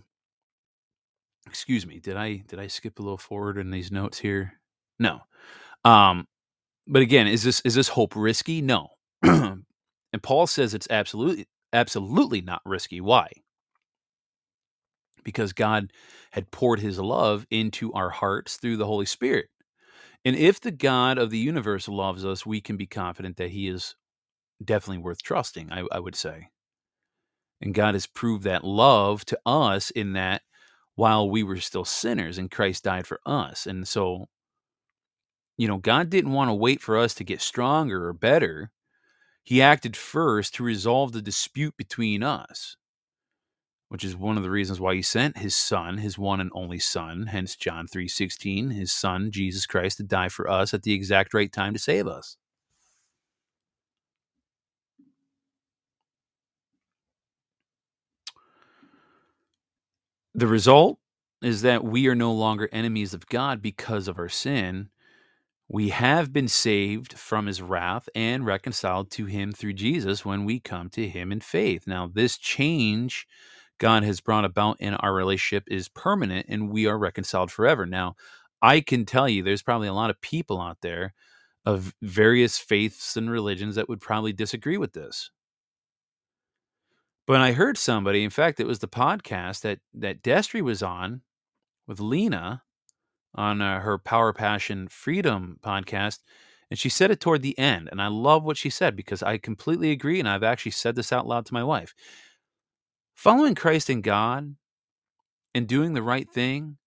excuse 1.47 1.85
me, 1.85 1.99
did 1.99 2.17
I 2.17 2.43
did 2.47 2.59
I 2.59 2.67
skip 2.67 2.99
a 2.99 3.01
little 3.03 3.17
forward 3.17 3.57
in 3.57 3.71
these 3.71 3.91
notes 3.91 4.19
here? 4.19 4.53
No. 4.99 5.21
Um 5.85 6.27
but 6.87 7.01
again, 7.01 7.27
is 7.27 7.43
this 7.43 7.61
is 7.61 7.75
this 7.75 7.87
hope 7.89 8.15
risky? 8.15 8.61
No. 8.61 8.89
and 9.23 9.65
Paul 10.23 10.47
says 10.47 10.73
it's 10.73 10.87
absolutely 10.89 11.47
absolutely 11.73 12.41
not 12.41 12.61
risky. 12.65 13.01
Why? 13.01 13.29
Because 15.25 15.51
God 15.51 15.91
had 16.31 16.51
poured 16.51 16.79
his 16.79 16.99
love 16.99 17.45
into 17.51 17.91
our 17.91 18.09
hearts 18.09 18.55
through 18.55 18.77
the 18.77 18.85
Holy 18.85 19.05
Spirit. 19.05 19.47
And 20.23 20.35
if 20.35 20.61
the 20.61 20.71
God 20.71 21.17
of 21.17 21.29
the 21.29 21.37
universe 21.37 21.89
loves 21.89 22.23
us, 22.23 22.45
we 22.45 22.61
can 22.61 22.77
be 22.77 22.87
confident 22.87 23.35
that 23.37 23.51
he 23.51 23.67
is 23.67 23.95
definitely 24.63 25.03
worth 25.03 25.21
trusting, 25.21 25.71
I, 25.71 25.85
I 25.91 25.99
would 25.99 26.15
say. 26.15 26.49
And 27.61 27.73
God 27.73 27.95
has 27.95 28.07
proved 28.07 28.43
that 28.43 28.63
love 28.63 29.25
to 29.25 29.39
us 29.45 29.89
in 29.91 30.13
that 30.13 30.41
while 30.95 31.29
we 31.29 31.43
were 31.43 31.59
still 31.59 31.85
sinners 31.85 32.37
and 32.37 32.49
Christ 32.51 32.83
died 32.83 33.05
for 33.05 33.19
us. 33.25 33.65
And 33.65 33.87
so, 33.87 34.27
you 35.57 35.67
know, 35.67 35.77
God 35.77 36.09
didn't 36.09 36.31
want 36.33 36.49
to 36.49 36.53
wait 36.53 36.81
for 36.81 36.97
us 36.97 37.13
to 37.15 37.23
get 37.23 37.41
stronger 37.41 38.07
or 38.07 38.13
better. 38.13 38.71
He 39.43 39.61
acted 39.61 39.95
first 39.95 40.55
to 40.55 40.63
resolve 40.63 41.11
the 41.11 41.21
dispute 41.21 41.75
between 41.77 42.23
us, 42.23 42.77
which 43.89 44.03
is 44.03 44.15
one 44.15 44.37
of 44.37 44.43
the 44.43 44.51
reasons 44.51 44.79
why 44.79 44.95
he 44.95 45.01
sent 45.01 45.37
his 45.37 45.55
son, 45.55 45.97
his 45.97 46.17
one 46.17 46.41
and 46.41 46.51
only 46.53 46.79
son, 46.79 47.27
hence 47.27 47.55
John 47.55 47.87
3:16, 47.87 48.71
his 48.71 48.91
son 48.91 49.31
Jesus 49.31 49.65
Christ 49.65 49.97
to 49.97 50.03
die 50.03 50.29
for 50.29 50.49
us 50.49 50.73
at 50.73 50.83
the 50.83 50.93
exact 50.93 51.33
right 51.33 51.51
time 51.51 51.73
to 51.73 51.79
save 51.79 52.07
us. 52.07 52.37
The 60.33 60.47
result 60.47 60.99
is 61.41 61.61
that 61.61 61.83
we 61.83 62.07
are 62.07 62.15
no 62.15 62.33
longer 62.33 62.67
enemies 62.73 63.13
of 63.13 63.27
God 63.27 63.61
because 63.61 64.07
of 64.07 64.17
our 64.17 64.27
sin. 64.27 64.89
We 65.69 65.89
have 65.89 66.33
been 66.33 66.47
saved 66.47 67.17
from 67.17 67.45
his 67.45 67.61
wrath 67.61 68.09
and 68.13 68.45
reconciled 68.45 69.11
to 69.11 69.25
him 69.25 69.53
through 69.53 69.73
Jesus 69.73 70.25
when 70.25 70.43
we 70.45 70.59
come 70.59 70.89
to 70.89 71.07
him 71.07 71.31
in 71.31 71.39
faith. 71.39 71.87
Now, 71.87 72.07
this 72.07 72.37
change 72.37 73.25
God 73.79 74.03
has 74.03 74.21
brought 74.21 74.45
about 74.45 74.79
in 74.79 74.93
our 74.95 75.13
relationship 75.13 75.65
is 75.67 75.89
permanent 75.89 76.45
and 76.49 76.69
we 76.69 76.87
are 76.87 76.97
reconciled 76.97 77.51
forever. 77.51 77.85
Now, 77.85 78.15
I 78.61 78.81
can 78.81 79.05
tell 79.05 79.27
you 79.27 79.43
there's 79.43 79.61
probably 79.61 79.87
a 79.87 79.93
lot 79.93 80.09
of 80.09 80.21
people 80.21 80.61
out 80.61 80.77
there 80.81 81.13
of 81.65 81.93
various 82.01 82.57
faiths 82.57 83.17
and 83.17 83.29
religions 83.29 83.75
that 83.75 83.89
would 83.89 84.01
probably 84.01 84.33
disagree 84.33 84.77
with 84.77 84.93
this. 84.93 85.31
But 87.27 87.41
I 87.41 87.53
heard 87.53 87.77
somebody, 87.77 88.23
in 88.23 88.29
fact, 88.29 88.59
it 88.59 88.67
was 88.67 88.79
the 88.79 88.87
podcast 88.87 89.61
that 89.61 89.79
that 89.95 90.21
Destry 90.21 90.61
was 90.61 90.83
on 90.83 91.21
with 91.87 91.99
Lena 91.99 92.61
on 93.35 93.61
uh, 93.61 93.81
her 93.81 93.97
Power 93.97 94.33
Passion 94.33 94.87
Freedom 94.87 95.59
podcast, 95.63 96.19
and 96.69 96.79
she 96.79 96.89
said 96.89 97.11
it 97.11 97.19
toward 97.19 97.41
the 97.41 97.57
end, 97.57 97.89
and 97.91 98.01
I 98.01 98.07
love 98.07 98.43
what 98.43 98.57
she 98.57 98.69
said 98.69 98.95
because 98.95 99.23
I 99.23 99.37
completely 99.37 99.91
agree, 99.91 100.19
and 100.19 100.29
I've 100.29 100.43
actually 100.43 100.71
said 100.71 100.95
this 100.95 101.11
out 101.11 101.27
loud 101.27 101.45
to 101.47 101.53
my 101.53 101.63
wife. 101.63 101.95
Following 103.15 103.55
Christ 103.55 103.89
and 103.89 104.03
God 104.03 104.55
and 105.55 105.67
doing 105.67 105.93
the 105.93 106.03
right 106.03 106.29
thing 106.29 106.77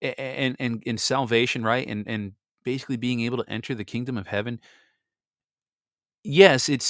and 0.00 0.56
and 0.58 0.82
in 0.84 0.98
salvation, 0.98 1.62
right, 1.62 1.86
and 1.86 2.06
and 2.08 2.32
basically 2.64 2.96
being 2.96 3.20
able 3.20 3.38
to 3.38 3.50
enter 3.50 3.74
the 3.74 3.84
kingdom 3.84 4.16
of 4.18 4.26
heaven. 4.26 4.60
Yes, 6.24 6.68
it 6.68 6.82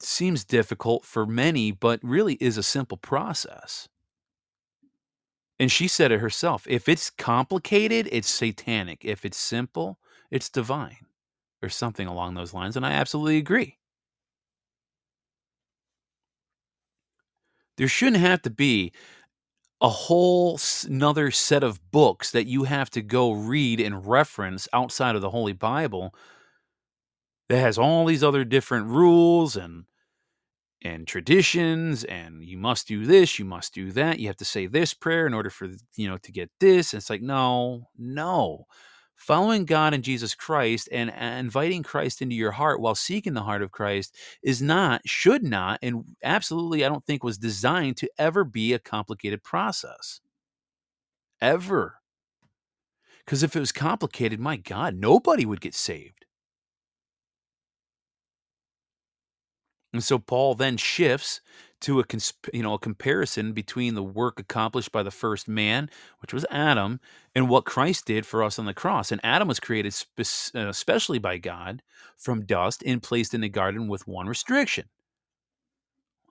seems 0.00 0.44
difficult 0.44 1.04
for 1.04 1.26
many, 1.26 1.72
but 1.72 2.00
really 2.02 2.34
is 2.34 2.56
a 2.56 2.62
simple 2.62 2.96
process. 2.96 3.88
And 5.58 5.70
she 5.72 5.88
said 5.88 6.12
it 6.12 6.20
herself. 6.20 6.66
If 6.68 6.88
it's 6.88 7.10
complicated, 7.10 8.08
it's 8.12 8.28
satanic. 8.28 9.04
If 9.04 9.24
it's 9.24 9.36
simple, 9.36 9.98
it's 10.30 10.48
divine 10.48 11.06
or 11.62 11.68
something 11.68 12.06
along 12.06 12.34
those 12.34 12.54
lines. 12.54 12.76
And 12.76 12.86
I 12.86 12.92
absolutely 12.92 13.38
agree. 13.38 13.78
There 17.78 17.88
shouldn't 17.88 18.18
have 18.22 18.42
to 18.42 18.50
be 18.50 18.92
a 19.80 19.88
whole 19.88 20.58
another 20.86 21.30
set 21.30 21.62
of 21.62 21.80
books 21.92 22.32
that 22.32 22.46
you 22.46 22.64
have 22.64 22.90
to 22.90 23.02
go 23.02 23.32
read 23.32 23.80
and 23.80 24.06
reference 24.06 24.68
outside 24.72 25.14
of 25.16 25.22
the 25.22 25.30
Holy 25.30 25.52
Bible 25.52 26.14
that 27.48 27.60
has 27.60 27.78
all 27.78 28.04
these 28.04 28.24
other 28.24 28.44
different 28.44 28.86
rules 28.88 29.56
and 29.56 29.84
and 30.82 31.08
traditions 31.08 32.04
and 32.04 32.44
you 32.44 32.56
must 32.56 32.86
do 32.86 33.04
this 33.04 33.38
you 33.38 33.44
must 33.44 33.74
do 33.74 33.90
that 33.90 34.20
you 34.20 34.28
have 34.28 34.36
to 34.36 34.44
say 34.44 34.66
this 34.66 34.94
prayer 34.94 35.26
in 35.26 35.34
order 35.34 35.50
for 35.50 35.68
you 35.96 36.08
know 36.08 36.18
to 36.18 36.30
get 36.30 36.50
this 36.60 36.92
and 36.92 37.00
it's 37.00 37.10
like 37.10 37.22
no 37.22 37.88
no 37.98 38.64
following 39.18 39.64
god 39.64 39.92
and 39.92 40.04
jesus 40.04 40.34
christ 40.34 40.88
and, 40.92 41.10
inviting 41.38 41.82
christ 41.82 42.22
into 42.22 42.34
your 42.34 42.52
heart 42.52 42.80
while 42.80 42.94
seeking 42.94 43.34
the 43.34 43.42
heart 43.42 43.62
of 43.62 43.72
christ 43.72 44.16
is 44.42 44.62
not 44.62 45.02
should 45.04 45.42
not 45.42 45.78
and 45.82 46.04
absolutely 46.22 46.84
i 46.84 46.88
don't 46.88 47.04
think 47.04 47.22
was 47.22 47.36
designed 47.36 47.96
to 47.96 48.08
ever 48.18 48.44
be 48.44 48.72
a 48.72 48.78
complicated 48.78 49.42
process. 49.42 50.20
Ever. 51.40 52.00
Because 53.24 53.42
if 53.42 53.54
it 53.54 53.60
was 53.60 53.72
complicated 53.72 54.40
my 54.40 54.56
god 54.56 54.96
nobody 54.96 55.44
would 55.44 55.60
get 55.60 55.74
saved. 55.74 56.24
And 59.92 60.04
so 60.04 60.18
Paul 60.18 60.54
then 60.54 60.76
shifts 60.76 61.40
to 61.82 62.00
a 62.00 62.04
consp- 62.04 62.48
you 62.52 62.62
know 62.62 62.74
a 62.74 62.78
comparison 62.78 63.52
between 63.52 63.94
the 63.94 64.02
work 64.02 64.40
accomplished 64.40 64.92
by 64.92 65.02
the 65.02 65.10
first 65.10 65.48
man, 65.48 65.90
which 66.20 66.32
was 66.32 66.46
Adam, 66.50 67.00
and 67.34 67.48
what 67.48 67.64
Christ 67.64 68.06
did 68.06 68.26
for 68.26 68.42
us 68.42 68.58
on 68.58 68.66
the 68.66 68.74
cross. 68.74 69.12
And 69.12 69.20
Adam 69.24 69.48
was 69.48 69.60
created 69.60 69.94
spe- 69.94 70.54
uh, 70.54 70.68
especially 70.68 71.18
by 71.18 71.38
God 71.38 71.82
from 72.16 72.44
dust 72.44 72.82
and 72.84 73.02
placed 73.02 73.34
in 73.34 73.40
the 73.40 73.48
garden 73.48 73.88
with 73.88 74.08
one 74.08 74.26
restriction. 74.26 74.88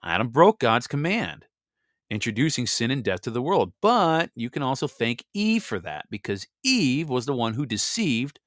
Adam 0.04 0.28
broke 0.28 0.60
God's 0.60 0.86
command, 0.86 1.46
introducing 2.10 2.66
sin 2.66 2.90
and 2.90 3.02
death 3.02 3.22
to 3.22 3.30
the 3.30 3.42
world. 3.42 3.72
But 3.80 4.30
you 4.34 4.50
can 4.50 4.62
also 4.62 4.86
thank 4.86 5.24
Eve 5.34 5.64
for 5.64 5.80
that 5.80 6.06
because 6.10 6.46
Eve 6.62 7.08
was 7.08 7.26
the 7.26 7.34
one 7.34 7.54
who 7.54 7.66
deceived 7.66 8.38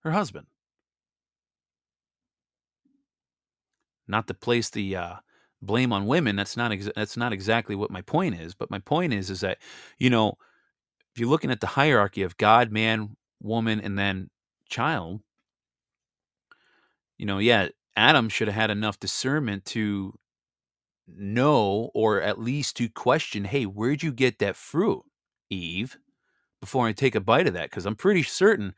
her 0.00 0.10
husband. 0.10 0.46
not 4.10 4.26
to 4.26 4.34
place 4.34 4.68
the 4.68 4.96
uh, 4.96 5.14
blame 5.62 5.92
on 5.92 6.06
women. 6.06 6.36
That's 6.36 6.56
not 6.56 6.70
exa- 6.70 6.94
that's 6.94 7.16
not 7.16 7.32
exactly 7.32 7.74
what 7.76 7.90
my 7.90 8.02
point 8.02 8.40
is. 8.40 8.54
But 8.54 8.70
my 8.70 8.78
point 8.78 9.12
is 9.12 9.30
is 9.30 9.40
that 9.40 9.58
you 9.98 10.10
know 10.10 10.36
if 11.14 11.20
you're 11.20 11.28
looking 11.28 11.50
at 11.50 11.60
the 11.60 11.66
hierarchy 11.66 12.22
of 12.22 12.36
God, 12.36 12.70
man, 12.72 13.16
woman, 13.42 13.80
and 13.80 13.98
then 13.98 14.30
child, 14.68 15.20
you 17.18 17.26
know, 17.26 17.38
yeah, 17.38 17.68
Adam 17.96 18.28
should 18.28 18.48
have 18.48 18.54
had 18.54 18.70
enough 18.70 19.00
discernment 19.00 19.64
to 19.66 20.14
know 21.08 21.90
or 21.94 22.20
at 22.22 22.40
least 22.40 22.76
to 22.76 22.88
question, 22.88 23.44
hey, 23.44 23.64
where'd 23.64 24.02
you 24.02 24.12
get 24.12 24.38
that 24.38 24.56
fruit, 24.56 25.02
Eve? 25.50 25.98
Before 26.60 26.86
I 26.86 26.92
take 26.92 27.14
a 27.14 27.20
bite 27.20 27.46
of 27.48 27.54
that, 27.54 27.70
because 27.70 27.86
I'm 27.86 27.96
pretty 27.96 28.22
certain 28.22 28.74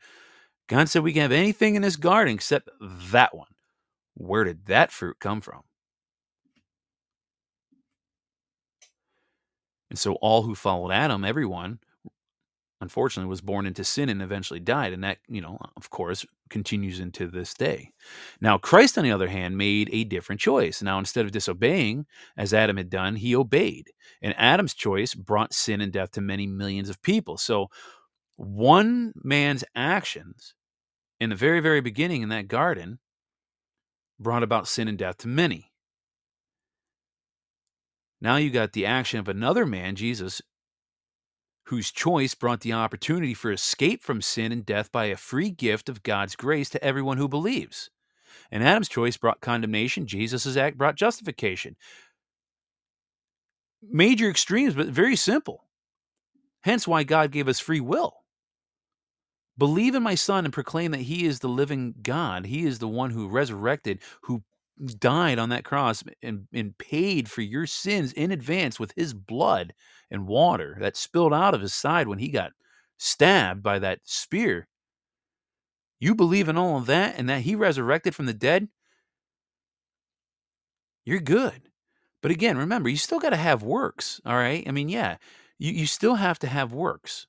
God 0.67 0.89
said 0.89 1.03
we 1.03 1.13
can 1.13 1.23
have 1.23 1.31
anything 1.31 1.75
in 1.75 1.81
this 1.81 1.95
garden 1.97 2.33
except 2.33 2.69
that 3.11 3.35
one. 3.35 3.47
Where 4.15 4.43
did 4.43 4.65
that 4.67 4.91
fruit 4.91 5.17
come 5.19 5.41
from? 5.41 5.63
And 9.93 9.99
so 9.99 10.13
all 10.21 10.41
who 10.41 10.55
followed 10.55 10.89
Adam, 10.89 11.23
everyone, 11.23 11.77
unfortunately, 12.81 13.29
was 13.29 13.41
born 13.41 13.67
into 13.67 13.83
sin 13.83 14.09
and 14.09 14.23
eventually 14.23 14.59
died. 14.59 14.91
And 14.91 15.03
that, 15.03 15.19
you 15.27 15.39
know, 15.39 15.59
of 15.77 15.91
course, 15.91 16.25
continues 16.49 16.99
into 16.99 17.27
this 17.27 17.53
day. 17.53 17.91
Now, 18.41 18.57
Christ, 18.57 18.97
on 18.97 19.03
the 19.03 19.11
other 19.11 19.27
hand, 19.27 19.55
made 19.55 19.91
a 19.93 20.03
different 20.03 20.41
choice. 20.41 20.81
Now, 20.81 20.97
instead 20.97 21.25
of 21.25 21.31
disobeying, 21.31 22.07
as 22.35 22.55
Adam 22.55 22.77
had 22.77 22.89
done, 22.89 23.17
he 23.17 23.35
obeyed. 23.35 23.91
And 24.19 24.33
Adam's 24.35 24.73
choice 24.73 25.13
brought 25.13 25.53
sin 25.53 25.79
and 25.79 25.93
death 25.93 26.09
to 26.13 26.21
many 26.21 26.47
millions 26.47 26.89
of 26.89 26.99
people. 27.03 27.37
So, 27.37 27.67
one 28.35 29.13
man's 29.23 29.63
actions 29.75 30.55
in 31.19 31.29
the 31.29 31.35
very, 31.35 31.59
very 31.59 31.81
beginning 31.81 32.23
in 32.23 32.29
that 32.29 32.47
garden 32.47 32.97
brought 34.19 34.41
about 34.41 34.67
sin 34.67 34.87
and 34.87 34.97
death 34.97 35.17
to 35.17 35.27
many. 35.27 35.71
Now 38.23 38.37
you 38.37 38.51
got 38.51 38.71
the 38.71 38.85
action 38.85 39.19
of 39.19 39.27
another 39.27 39.65
man, 39.65 39.97
Jesus, 39.97 40.41
whose 41.65 41.91
choice 41.91 42.33
brought 42.33 42.61
the 42.61 42.71
opportunity 42.71 43.33
for 43.33 43.51
escape 43.51 44.01
from 44.01 44.21
sin 44.21 44.53
and 44.53 44.65
death 44.65 44.93
by 44.93 45.05
a 45.05 45.17
free 45.17 45.49
gift 45.49 45.89
of 45.89 46.03
God's 46.03 46.37
grace 46.37 46.69
to 46.69 46.81
everyone 46.81 47.17
who 47.17 47.27
believes. 47.27 47.89
And 48.49 48.63
Adam's 48.63 48.87
choice 48.87 49.17
brought 49.17 49.41
condemnation. 49.41 50.07
Jesus' 50.07 50.55
act 50.55 50.77
brought 50.77 50.95
justification. 50.95 51.75
Major 53.81 54.29
extremes, 54.29 54.73
but 54.73 54.87
very 54.87 55.17
simple. 55.17 55.65
Hence 56.61 56.87
why 56.87 57.03
God 57.03 57.29
gave 57.29 57.49
us 57.49 57.59
free 57.59 57.81
will. 57.81 58.13
Believe 59.57 59.95
in 59.95 60.03
my 60.03 60.15
son 60.15 60.45
and 60.45 60.53
proclaim 60.53 60.91
that 60.91 61.01
he 61.01 61.25
is 61.25 61.39
the 61.39 61.49
living 61.49 61.93
God. 62.01 62.45
He 62.45 62.65
is 62.65 62.79
the 62.79 62.87
one 62.87 63.09
who 63.11 63.27
resurrected, 63.27 63.99
who 64.21 64.43
died 64.97 65.39
on 65.39 65.49
that 65.49 65.65
cross 65.65 66.03
and, 66.21 66.47
and 66.53 66.77
paid 66.77 67.29
for 67.29 67.41
your 67.41 67.65
sins 67.65 68.13
in 68.13 68.31
advance 68.31 68.79
with 68.79 68.93
his 68.95 69.13
blood 69.13 69.73
and 70.09 70.27
water 70.27 70.77
that 70.79 70.97
spilled 70.97 71.33
out 71.33 71.53
of 71.53 71.61
his 71.61 71.73
side 71.73 72.07
when 72.07 72.19
he 72.19 72.29
got 72.29 72.51
stabbed 72.97 73.63
by 73.63 73.79
that 73.79 73.99
spear. 74.03 74.67
You 75.99 76.15
believe 76.15 76.49
in 76.49 76.57
all 76.57 76.77
of 76.77 76.85
that 76.87 77.15
and 77.17 77.29
that 77.29 77.41
he 77.41 77.55
resurrected 77.55 78.15
from 78.15 78.25
the 78.25 78.33
dead? 78.33 78.67
You're 81.05 81.19
good. 81.19 81.69
But 82.21 82.31
again, 82.31 82.57
remember, 82.57 82.89
you 82.89 82.97
still 82.97 83.19
got 83.19 83.31
to 83.31 83.37
have 83.37 83.63
works. 83.63 84.21
All 84.25 84.35
right. 84.35 84.63
I 84.67 84.71
mean, 84.71 84.89
yeah, 84.89 85.17
you, 85.59 85.71
you 85.71 85.85
still 85.85 86.15
have 86.15 86.39
to 86.39 86.47
have 86.47 86.73
works. 86.73 87.27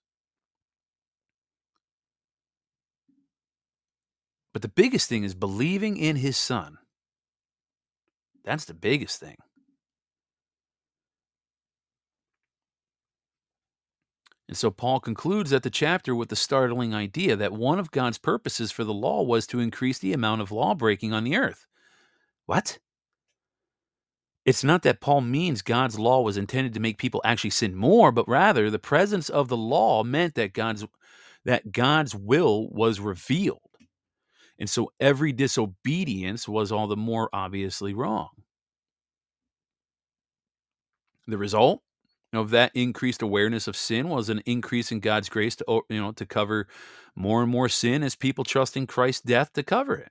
But 4.52 4.62
the 4.62 4.68
biggest 4.68 5.08
thing 5.08 5.24
is 5.24 5.34
believing 5.34 5.96
in 5.96 6.16
his 6.16 6.36
son. 6.36 6.78
That's 8.44 8.66
the 8.66 8.74
biggest 8.74 9.20
thing. 9.20 9.36
And 14.48 14.56
so 14.56 14.70
Paul 14.70 15.00
concludes 15.00 15.50
that 15.50 15.62
the 15.62 15.70
chapter 15.70 16.14
with 16.14 16.28
the 16.28 16.36
startling 16.36 16.94
idea 16.94 17.34
that 17.36 17.52
one 17.52 17.78
of 17.78 17.90
God's 17.90 18.18
purposes 18.18 18.70
for 18.70 18.84
the 18.84 18.92
law 18.92 19.22
was 19.22 19.46
to 19.48 19.60
increase 19.60 19.98
the 19.98 20.12
amount 20.12 20.42
of 20.42 20.52
law 20.52 20.74
breaking 20.74 21.12
on 21.12 21.24
the 21.24 21.36
earth. 21.36 21.66
What? 22.46 22.78
It's 24.44 24.62
not 24.62 24.82
that 24.82 25.00
Paul 25.00 25.22
means 25.22 25.62
God's 25.62 25.98
law 25.98 26.20
was 26.20 26.36
intended 26.36 26.74
to 26.74 26.80
make 26.80 26.98
people 26.98 27.22
actually 27.24 27.50
sin 27.50 27.74
more, 27.74 28.12
but 28.12 28.28
rather 28.28 28.68
the 28.68 28.78
presence 28.78 29.30
of 29.30 29.48
the 29.48 29.56
law 29.56 30.04
meant 30.04 30.34
that 30.34 30.52
God's 30.52 30.84
that 31.46 31.72
God's 31.72 32.14
will 32.14 32.68
was 32.70 33.00
revealed. 33.00 33.63
And 34.58 34.70
so 34.70 34.92
every 35.00 35.32
disobedience 35.32 36.48
was 36.48 36.70
all 36.70 36.86
the 36.86 36.96
more 36.96 37.28
obviously 37.32 37.92
wrong. 37.92 38.30
The 41.26 41.38
result 41.38 41.82
of 42.32 42.50
that 42.50 42.72
increased 42.74 43.22
awareness 43.22 43.66
of 43.66 43.76
sin 43.76 44.08
was 44.08 44.28
an 44.28 44.42
increase 44.46 44.92
in 44.92 45.00
God's 45.00 45.28
grace 45.28 45.56
to 45.56 45.82
you 45.88 46.00
know 46.00 46.12
to 46.12 46.26
cover 46.26 46.68
more 47.14 47.42
and 47.42 47.50
more 47.50 47.68
sin 47.68 48.02
as 48.02 48.16
people 48.16 48.44
trust 48.44 48.76
in 48.76 48.86
Christ's 48.86 49.22
death 49.22 49.52
to 49.54 49.62
cover 49.62 49.96
it. 49.96 50.10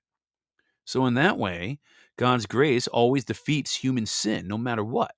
So 0.85 1.05
in 1.05 1.13
that 1.15 1.37
way, 1.37 1.79
God's 2.17 2.45
grace 2.45 2.87
always 2.87 3.25
defeats 3.25 3.75
human 3.75 4.05
sin 4.05 4.47
no 4.47 4.57
matter 4.57 4.83
what. 4.83 5.13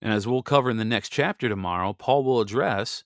And 0.00 0.12
as 0.12 0.26
we'll 0.26 0.42
cover 0.42 0.70
in 0.70 0.76
the 0.76 0.84
next 0.84 1.08
chapter 1.10 1.48
tomorrow, 1.48 1.92
Paul 1.92 2.24
will 2.24 2.40
address 2.40 3.04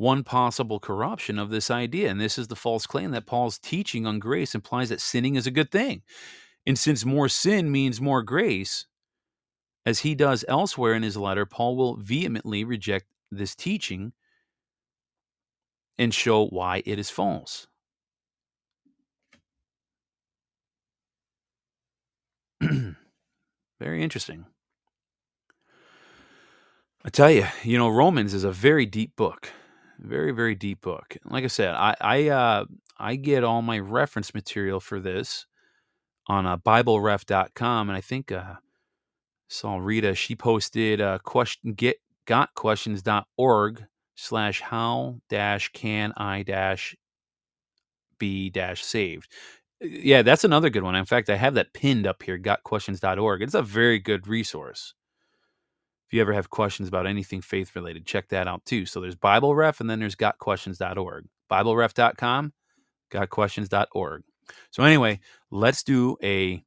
one 0.00 0.24
possible 0.24 0.80
corruption 0.80 1.38
of 1.38 1.50
this 1.50 1.70
idea. 1.70 2.10
And 2.10 2.18
this 2.18 2.38
is 2.38 2.48
the 2.48 2.56
false 2.56 2.86
claim 2.86 3.10
that 3.10 3.26
Paul's 3.26 3.58
teaching 3.58 4.06
on 4.06 4.18
grace 4.18 4.54
implies 4.54 4.88
that 4.88 5.00
sinning 5.00 5.34
is 5.34 5.46
a 5.46 5.50
good 5.50 5.70
thing. 5.70 6.00
And 6.66 6.78
since 6.78 7.04
more 7.04 7.28
sin 7.28 7.70
means 7.70 8.00
more 8.00 8.22
grace, 8.22 8.86
as 9.84 9.98
he 10.00 10.14
does 10.14 10.42
elsewhere 10.48 10.94
in 10.94 11.02
his 11.02 11.18
letter, 11.18 11.44
Paul 11.44 11.76
will 11.76 11.96
vehemently 11.96 12.64
reject 12.64 13.04
this 13.30 13.54
teaching 13.54 14.12
and 15.98 16.14
show 16.14 16.46
why 16.46 16.82
it 16.86 16.98
is 16.98 17.10
false. 17.10 17.66
Very 22.62 24.02
interesting. 24.02 24.46
I 27.04 27.10
tell 27.10 27.30
you, 27.30 27.46
you 27.64 27.76
know, 27.76 27.90
Romans 27.90 28.32
is 28.32 28.44
a 28.44 28.52
very 28.52 28.84
deep 28.84 29.16
book 29.16 29.50
very 30.00 30.32
very 30.32 30.54
deep 30.54 30.80
book. 30.80 31.16
Like 31.24 31.44
I 31.44 31.48
said, 31.48 31.74
I 31.74 31.94
I 32.00 32.28
uh, 32.28 32.64
I 32.98 33.16
get 33.16 33.44
all 33.44 33.62
my 33.62 33.78
reference 33.78 34.34
material 34.34 34.80
for 34.80 35.00
this 35.00 35.46
on 36.26 36.46
uh, 36.46 36.56
BibleRef.com, 36.58 37.88
and 37.88 37.96
I 37.96 38.00
think 38.00 38.32
uh, 38.32 38.54
saw 39.48 39.76
Rita 39.78 40.14
she 40.14 40.36
posted 40.36 41.00
uh, 41.00 41.18
question 41.18 41.72
get 41.74 41.96
got 42.26 42.54
questions.org 42.54 43.86
slash 44.14 44.60
how 44.60 45.16
dash 45.28 45.70
can 45.72 46.12
I 46.16 46.42
dash 46.42 46.96
be 48.18 48.50
dash 48.50 48.84
saved. 48.84 49.32
Yeah, 49.80 50.22
that's 50.22 50.44
another 50.44 50.68
good 50.68 50.82
one. 50.82 50.94
In 50.94 51.06
fact, 51.06 51.30
I 51.30 51.36
have 51.36 51.54
that 51.54 51.72
pinned 51.72 52.06
up 52.06 52.22
here, 52.22 52.38
gotquestions.org. 52.38 53.42
It's 53.42 53.54
a 53.54 53.62
very 53.62 53.98
good 53.98 54.28
resource 54.28 54.94
if 56.10 56.14
you 56.14 56.20
ever 56.22 56.32
have 56.32 56.50
questions 56.50 56.88
about 56.88 57.06
anything 57.06 57.40
faith 57.40 57.76
related, 57.76 58.04
check 58.04 58.30
that 58.30 58.48
out 58.48 58.64
too. 58.64 58.84
So 58.84 59.00
there's 59.00 59.14
Bible 59.14 59.54
Ref 59.54 59.78
and 59.78 59.88
then 59.88 60.00
there's 60.00 60.16
gotquestions.org. 60.16 61.26
BibleRef.com, 61.48 62.52
gotquestions.org. 63.12 64.24
So 64.72 64.82
anyway, 64.82 65.20
let's 65.52 65.84
do 65.84 66.16
a 66.20 66.64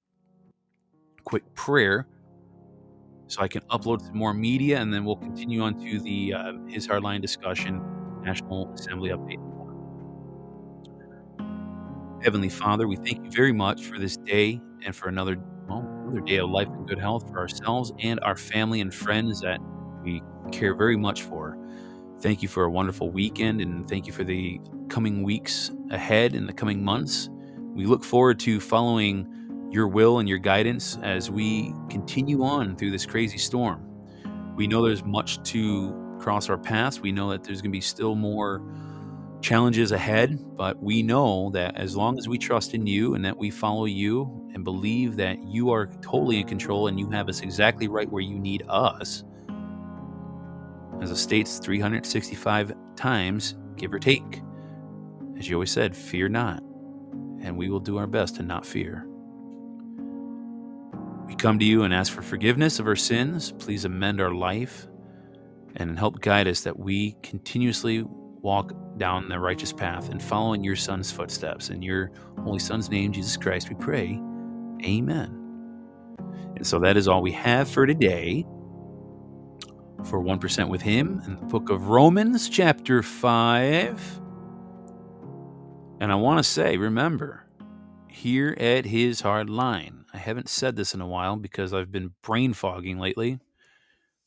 quick 1.25 1.43
prayer 1.55 2.07
so 3.27 3.41
I 3.41 3.49
can 3.49 3.63
upload 3.63 4.01
some 4.01 4.15
more 4.15 4.33
media 4.33 4.79
and 4.79 4.93
then 4.93 5.03
we'll 5.03 5.17
continue 5.17 5.61
on 5.61 5.77
to 5.77 5.99
the 5.99 6.33
uh, 6.33 6.53
His 6.69 6.87
Hardline 6.87 7.21
discussion, 7.21 7.81
National 8.23 8.73
Assembly 8.73 9.09
update. 9.09 9.41
Heavenly 12.23 12.47
Father, 12.47 12.87
we 12.87 12.95
thank 12.95 13.25
you 13.25 13.29
very 13.29 13.51
much 13.51 13.83
for 13.83 13.99
this 13.99 14.15
day 14.15 14.61
and 14.85 14.95
for 14.95 15.09
another 15.09 15.35
another 16.13 16.25
day 16.27 16.37
of 16.37 16.49
life 16.49 16.67
and 16.67 16.87
good 16.87 16.99
health 16.99 17.27
for 17.29 17.39
ourselves 17.39 17.91
and 17.99 18.19
our 18.21 18.35
family 18.35 18.81
and 18.81 18.93
friends 18.93 19.41
that 19.41 19.59
we 20.03 20.21
care 20.51 20.75
very 20.75 20.95
much 20.95 21.23
for. 21.23 21.57
Thank 22.19 22.43
you 22.43 22.47
for 22.47 22.65
a 22.65 22.69
wonderful 22.69 23.09
weekend 23.09 23.61
and 23.61 23.87
thank 23.89 24.05
you 24.05 24.13
for 24.13 24.23
the 24.23 24.61
coming 24.89 25.23
weeks 25.23 25.71
ahead 25.89 26.35
and 26.35 26.47
the 26.47 26.53
coming 26.53 26.83
months. 26.83 27.29
We 27.73 27.85
look 27.85 28.03
forward 28.03 28.39
to 28.41 28.59
following 28.59 29.27
your 29.71 29.87
will 29.87 30.19
and 30.19 30.29
your 30.29 30.37
guidance 30.37 30.99
as 31.01 31.31
we 31.31 31.73
continue 31.89 32.43
on 32.43 32.75
through 32.75 32.91
this 32.91 33.07
crazy 33.07 33.39
storm. 33.39 33.83
We 34.55 34.67
know 34.67 34.85
there's 34.85 35.03
much 35.03 35.41
to 35.51 36.17
cross 36.19 36.47
our 36.47 36.59
paths. 36.59 36.99
We 36.99 37.11
know 37.11 37.31
that 37.31 37.43
there's 37.43 37.59
going 37.59 37.71
to 37.71 37.75
be 37.75 37.81
still 37.81 38.13
more 38.13 38.61
challenges 39.41 39.91
ahead, 39.91 40.39
but 40.55 40.81
we 40.81 41.01
know 41.01 41.49
that 41.53 41.75
as 41.75 41.97
long 41.97 42.19
as 42.19 42.27
we 42.27 42.37
trust 42.37 42.75
in 42.75 42.85
you 42.85 43.15
and 43.15 43.25
that 43.25 43.35
we 43.35 43.49
follow 43.49 43.85
you 43.85 44.42
and 44.53 44.63
believe 44.63 45.15
that 45.17 45.43
you 45.43 45.71
are 45.71 45.87
totally 46.01 46.39
in 46.39 46.47
control 46.47 46.87
and 46.87 46.99
you 46.99 47.09
have 47.09 47.29
us 47.29 47.41
exactly 47.41 47.87
right 47.87 48.09
where 48.11 48.21
you 48.21 48.37
need 48.37 48.63
us, 48.69 49.23
as 51.01 51.11
it 51.11 51.17
states 51.17 51.59
365 51.59 52.73
times, 52.95 53.55
give 53.75 53.93
or 53.93 53.99
take. 53.99 54.41
As 55.37 55.49
you 55.49 55.55
always 55.55 55.71
said, 55.71 55.95
fear 55.95 56.29
not, 56.29 56.61
and 57.41 57.57
we 57.57 57.69
will 57.69 57.79
do 57.79 57.97
our 57.97 58.07
best 58.07 58.35
to 58.35 58.43
not 58.43 58.65
fear. 58.65 59.07
We 61.25 61.35
come 61.35 61.57
to 61.59 61.65
you 61.65 61.83
and 61.83 61.93
ask 61.93 62.13
for 62.13 62.21
forgiveness 62.21 62.79
of 62.79 62.87
our 62.87 62.95
sins. 62.95 63.51
Please 63.53 63.85
amend 63.85 64.21
our 64.21 64.33
life 64.33 64.87
and 65.75 65.97
help 65.97 66.21
guide 66.21 66.47
us 66.47 66.61
that 66.61 66.77
we 66.77 67.15
continuously 67.23 68.03
walk 68.41 68.73
down 68.97 69.27
the 69.29 69.39
righteous 69.39 69.73
path 69.73 70.09
and 70.09 70.21
follow 70.21 70.53
in 70.53 70.63
your 70.63 70.75
Son's 70.75 71.11
footsteps. 71.11 71.69
In 71.69 71.81
your 71.81 72.11
Holy 72.43 72.59
Son's 72.59 72.89
name, 72.89 73.11
Jesus 73.11 73.35
Christ, 73.37 73.69
we 73.69 73.75
pray. 73.75 74.21
Amen. 74.83 75.39
And 76.55 76.65
so 76.65 76.79
that 76.79 76.97
is 76.97 77.07
all 77.07 77.21
we 77.21 77.31
have 77.31 77.69
for 77.69 77.85
today 77.85 78.45
for 80.05 80.21
1% 80.21 80.69
with 80.69 80.81
Him 80.81 81.21
in 81.25 81.35
the 81.35 81.45
book 81.45 81.69
of 81.69 81.89
Romans, 81.89 82.49
chapter 82.49 83.01
5. 83.01 84.21
And 85.99 86.11
I 86.11 86.15
want 86.15 86.39
to 86.39 86.43
say, 86.43 86.77
remember, 86.77 87.45
here 88.07 88.55
at 88.59 88.85
His 88.85 89.21
Hard 89.21 89.49
Line, 89.49 90.05
I 90.13 90.17
haven't 90.17 90.49
said 90.49 90.75
this 90.75 90.93
in 90.93 91.01
a 91.01 91.07
while 91.07 91.37
because 91.37 91.73
I've 91.73 91.91
been 91.91 92.13
brain 92.21 92.53
fogging 92.53 92.99
lately, 92.99 93.39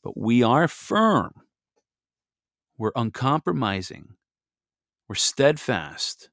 but 0.03 0.17
we 0.17 0.43
are 0.43 0.67
firm. 0.67 1.33
We're 2.77 2.91
uncompromising. 2.95 4.15
We're 5.07 5.15
steadfast. 5.15 6.29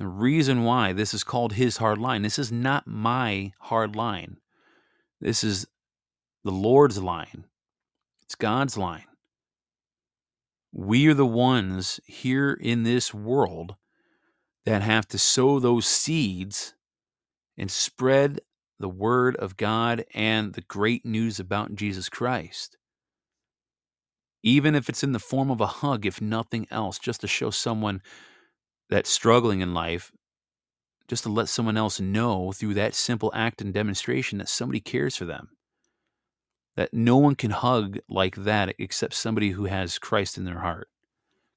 The 0.00 0.06
reason 0.06 0.64
why 0.64 0.94
this 0.94 1.12
is 1.12 1.22
called 1.22 1.52
his 1.52 1.76
hard 1.76 1.98
line, 1.98 2.22
this 2.22 2.38
is 2.38 2.50
not 2.50 2.86
my 2.86 3.52
hard 3.60 3.94
line. 3.94 4.38
This 5.20 5.44
is 5.44 5.66
the 6.42 6.50
Lord's 6.50 7.02
line. 7.02 7.44
It's 8.22 8.34
God's 8.34 8.78
line. 8.78 9.04
We 10.72 11.06
are 11.08 11.14
the 11.14 11.26
ones 11.26 12.00
here 12.06 12.54
in 12.54 12.82
this 12.82 13.12
world 13.12 13.74
that 14.64 14.80
have 14.80 15.06
to 15.08 15.18
sow 15.18 15.58
those 15.58 15.84
seeds 15.84 16.72
and 17.58 17.70
spread 17.70 18.40
the 18.78 18.88
word 18.88 19.36
of 19.36 19.58
God 19.58 20.06
and 20.14 20.54
the 20.54 20.62
great 20.62 21.04
news 21.04 21.38
about 21.38 21.74
Jesus 21.74 22.08
Christ 22.08 22.78
even 24.42 24.74
if 24.74 24.88
it's 24.88 25.04
in 25.04 25.12
the 25.12 25.18
form 25.18 25.50
of 25.50 25.60
a 25.60 25.66
hug, 25.66 26.06
if 26.06 26.20
nothing 26.20 26.66
else, 26.70 26.98
just 26.98 27.20
to 27.20 27.26
show 27.26 27.50
someone 27.50 28.00
that's 28.90 29.08
struggling 29.08 29.60
in 29.60 29.72
life, 29.72 30.12
just 31.08 31.22
to 31.22 31.28
let 31.30 31.48
someone 31.48 31.76
else 31.76 32.00
know 32.00 32.52
through 32.52 32.74
that 32.74 32.94
simple 32.94 33.32
act 33.34 33.62
and 33.62 33.72
demonstration 33.72 34.38
that 34.38 34.48
somebody 34.48 34.80
cares 34.80 35.16
for 35.16 35.24
them. 35.24 35.50
That 36.76 36.92
no 36.92 37.16
one 37.16 37.34
can 37.34 37.50
hug 37.50 37.98
like 38.08 38.36
that 38.36 38.74
except 38.78 39.14
somebody 39.14 39.50
who 39.50 39.64
has 39.64 39.98
Christ 39.98 40.36
in 40.36 40.44
their 40.44 40.60
heart. 40.60 40.88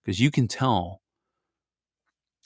Because 0.04 0.20
you 0.20 0.32
can 0.32 0.48
tell 0.48 1.02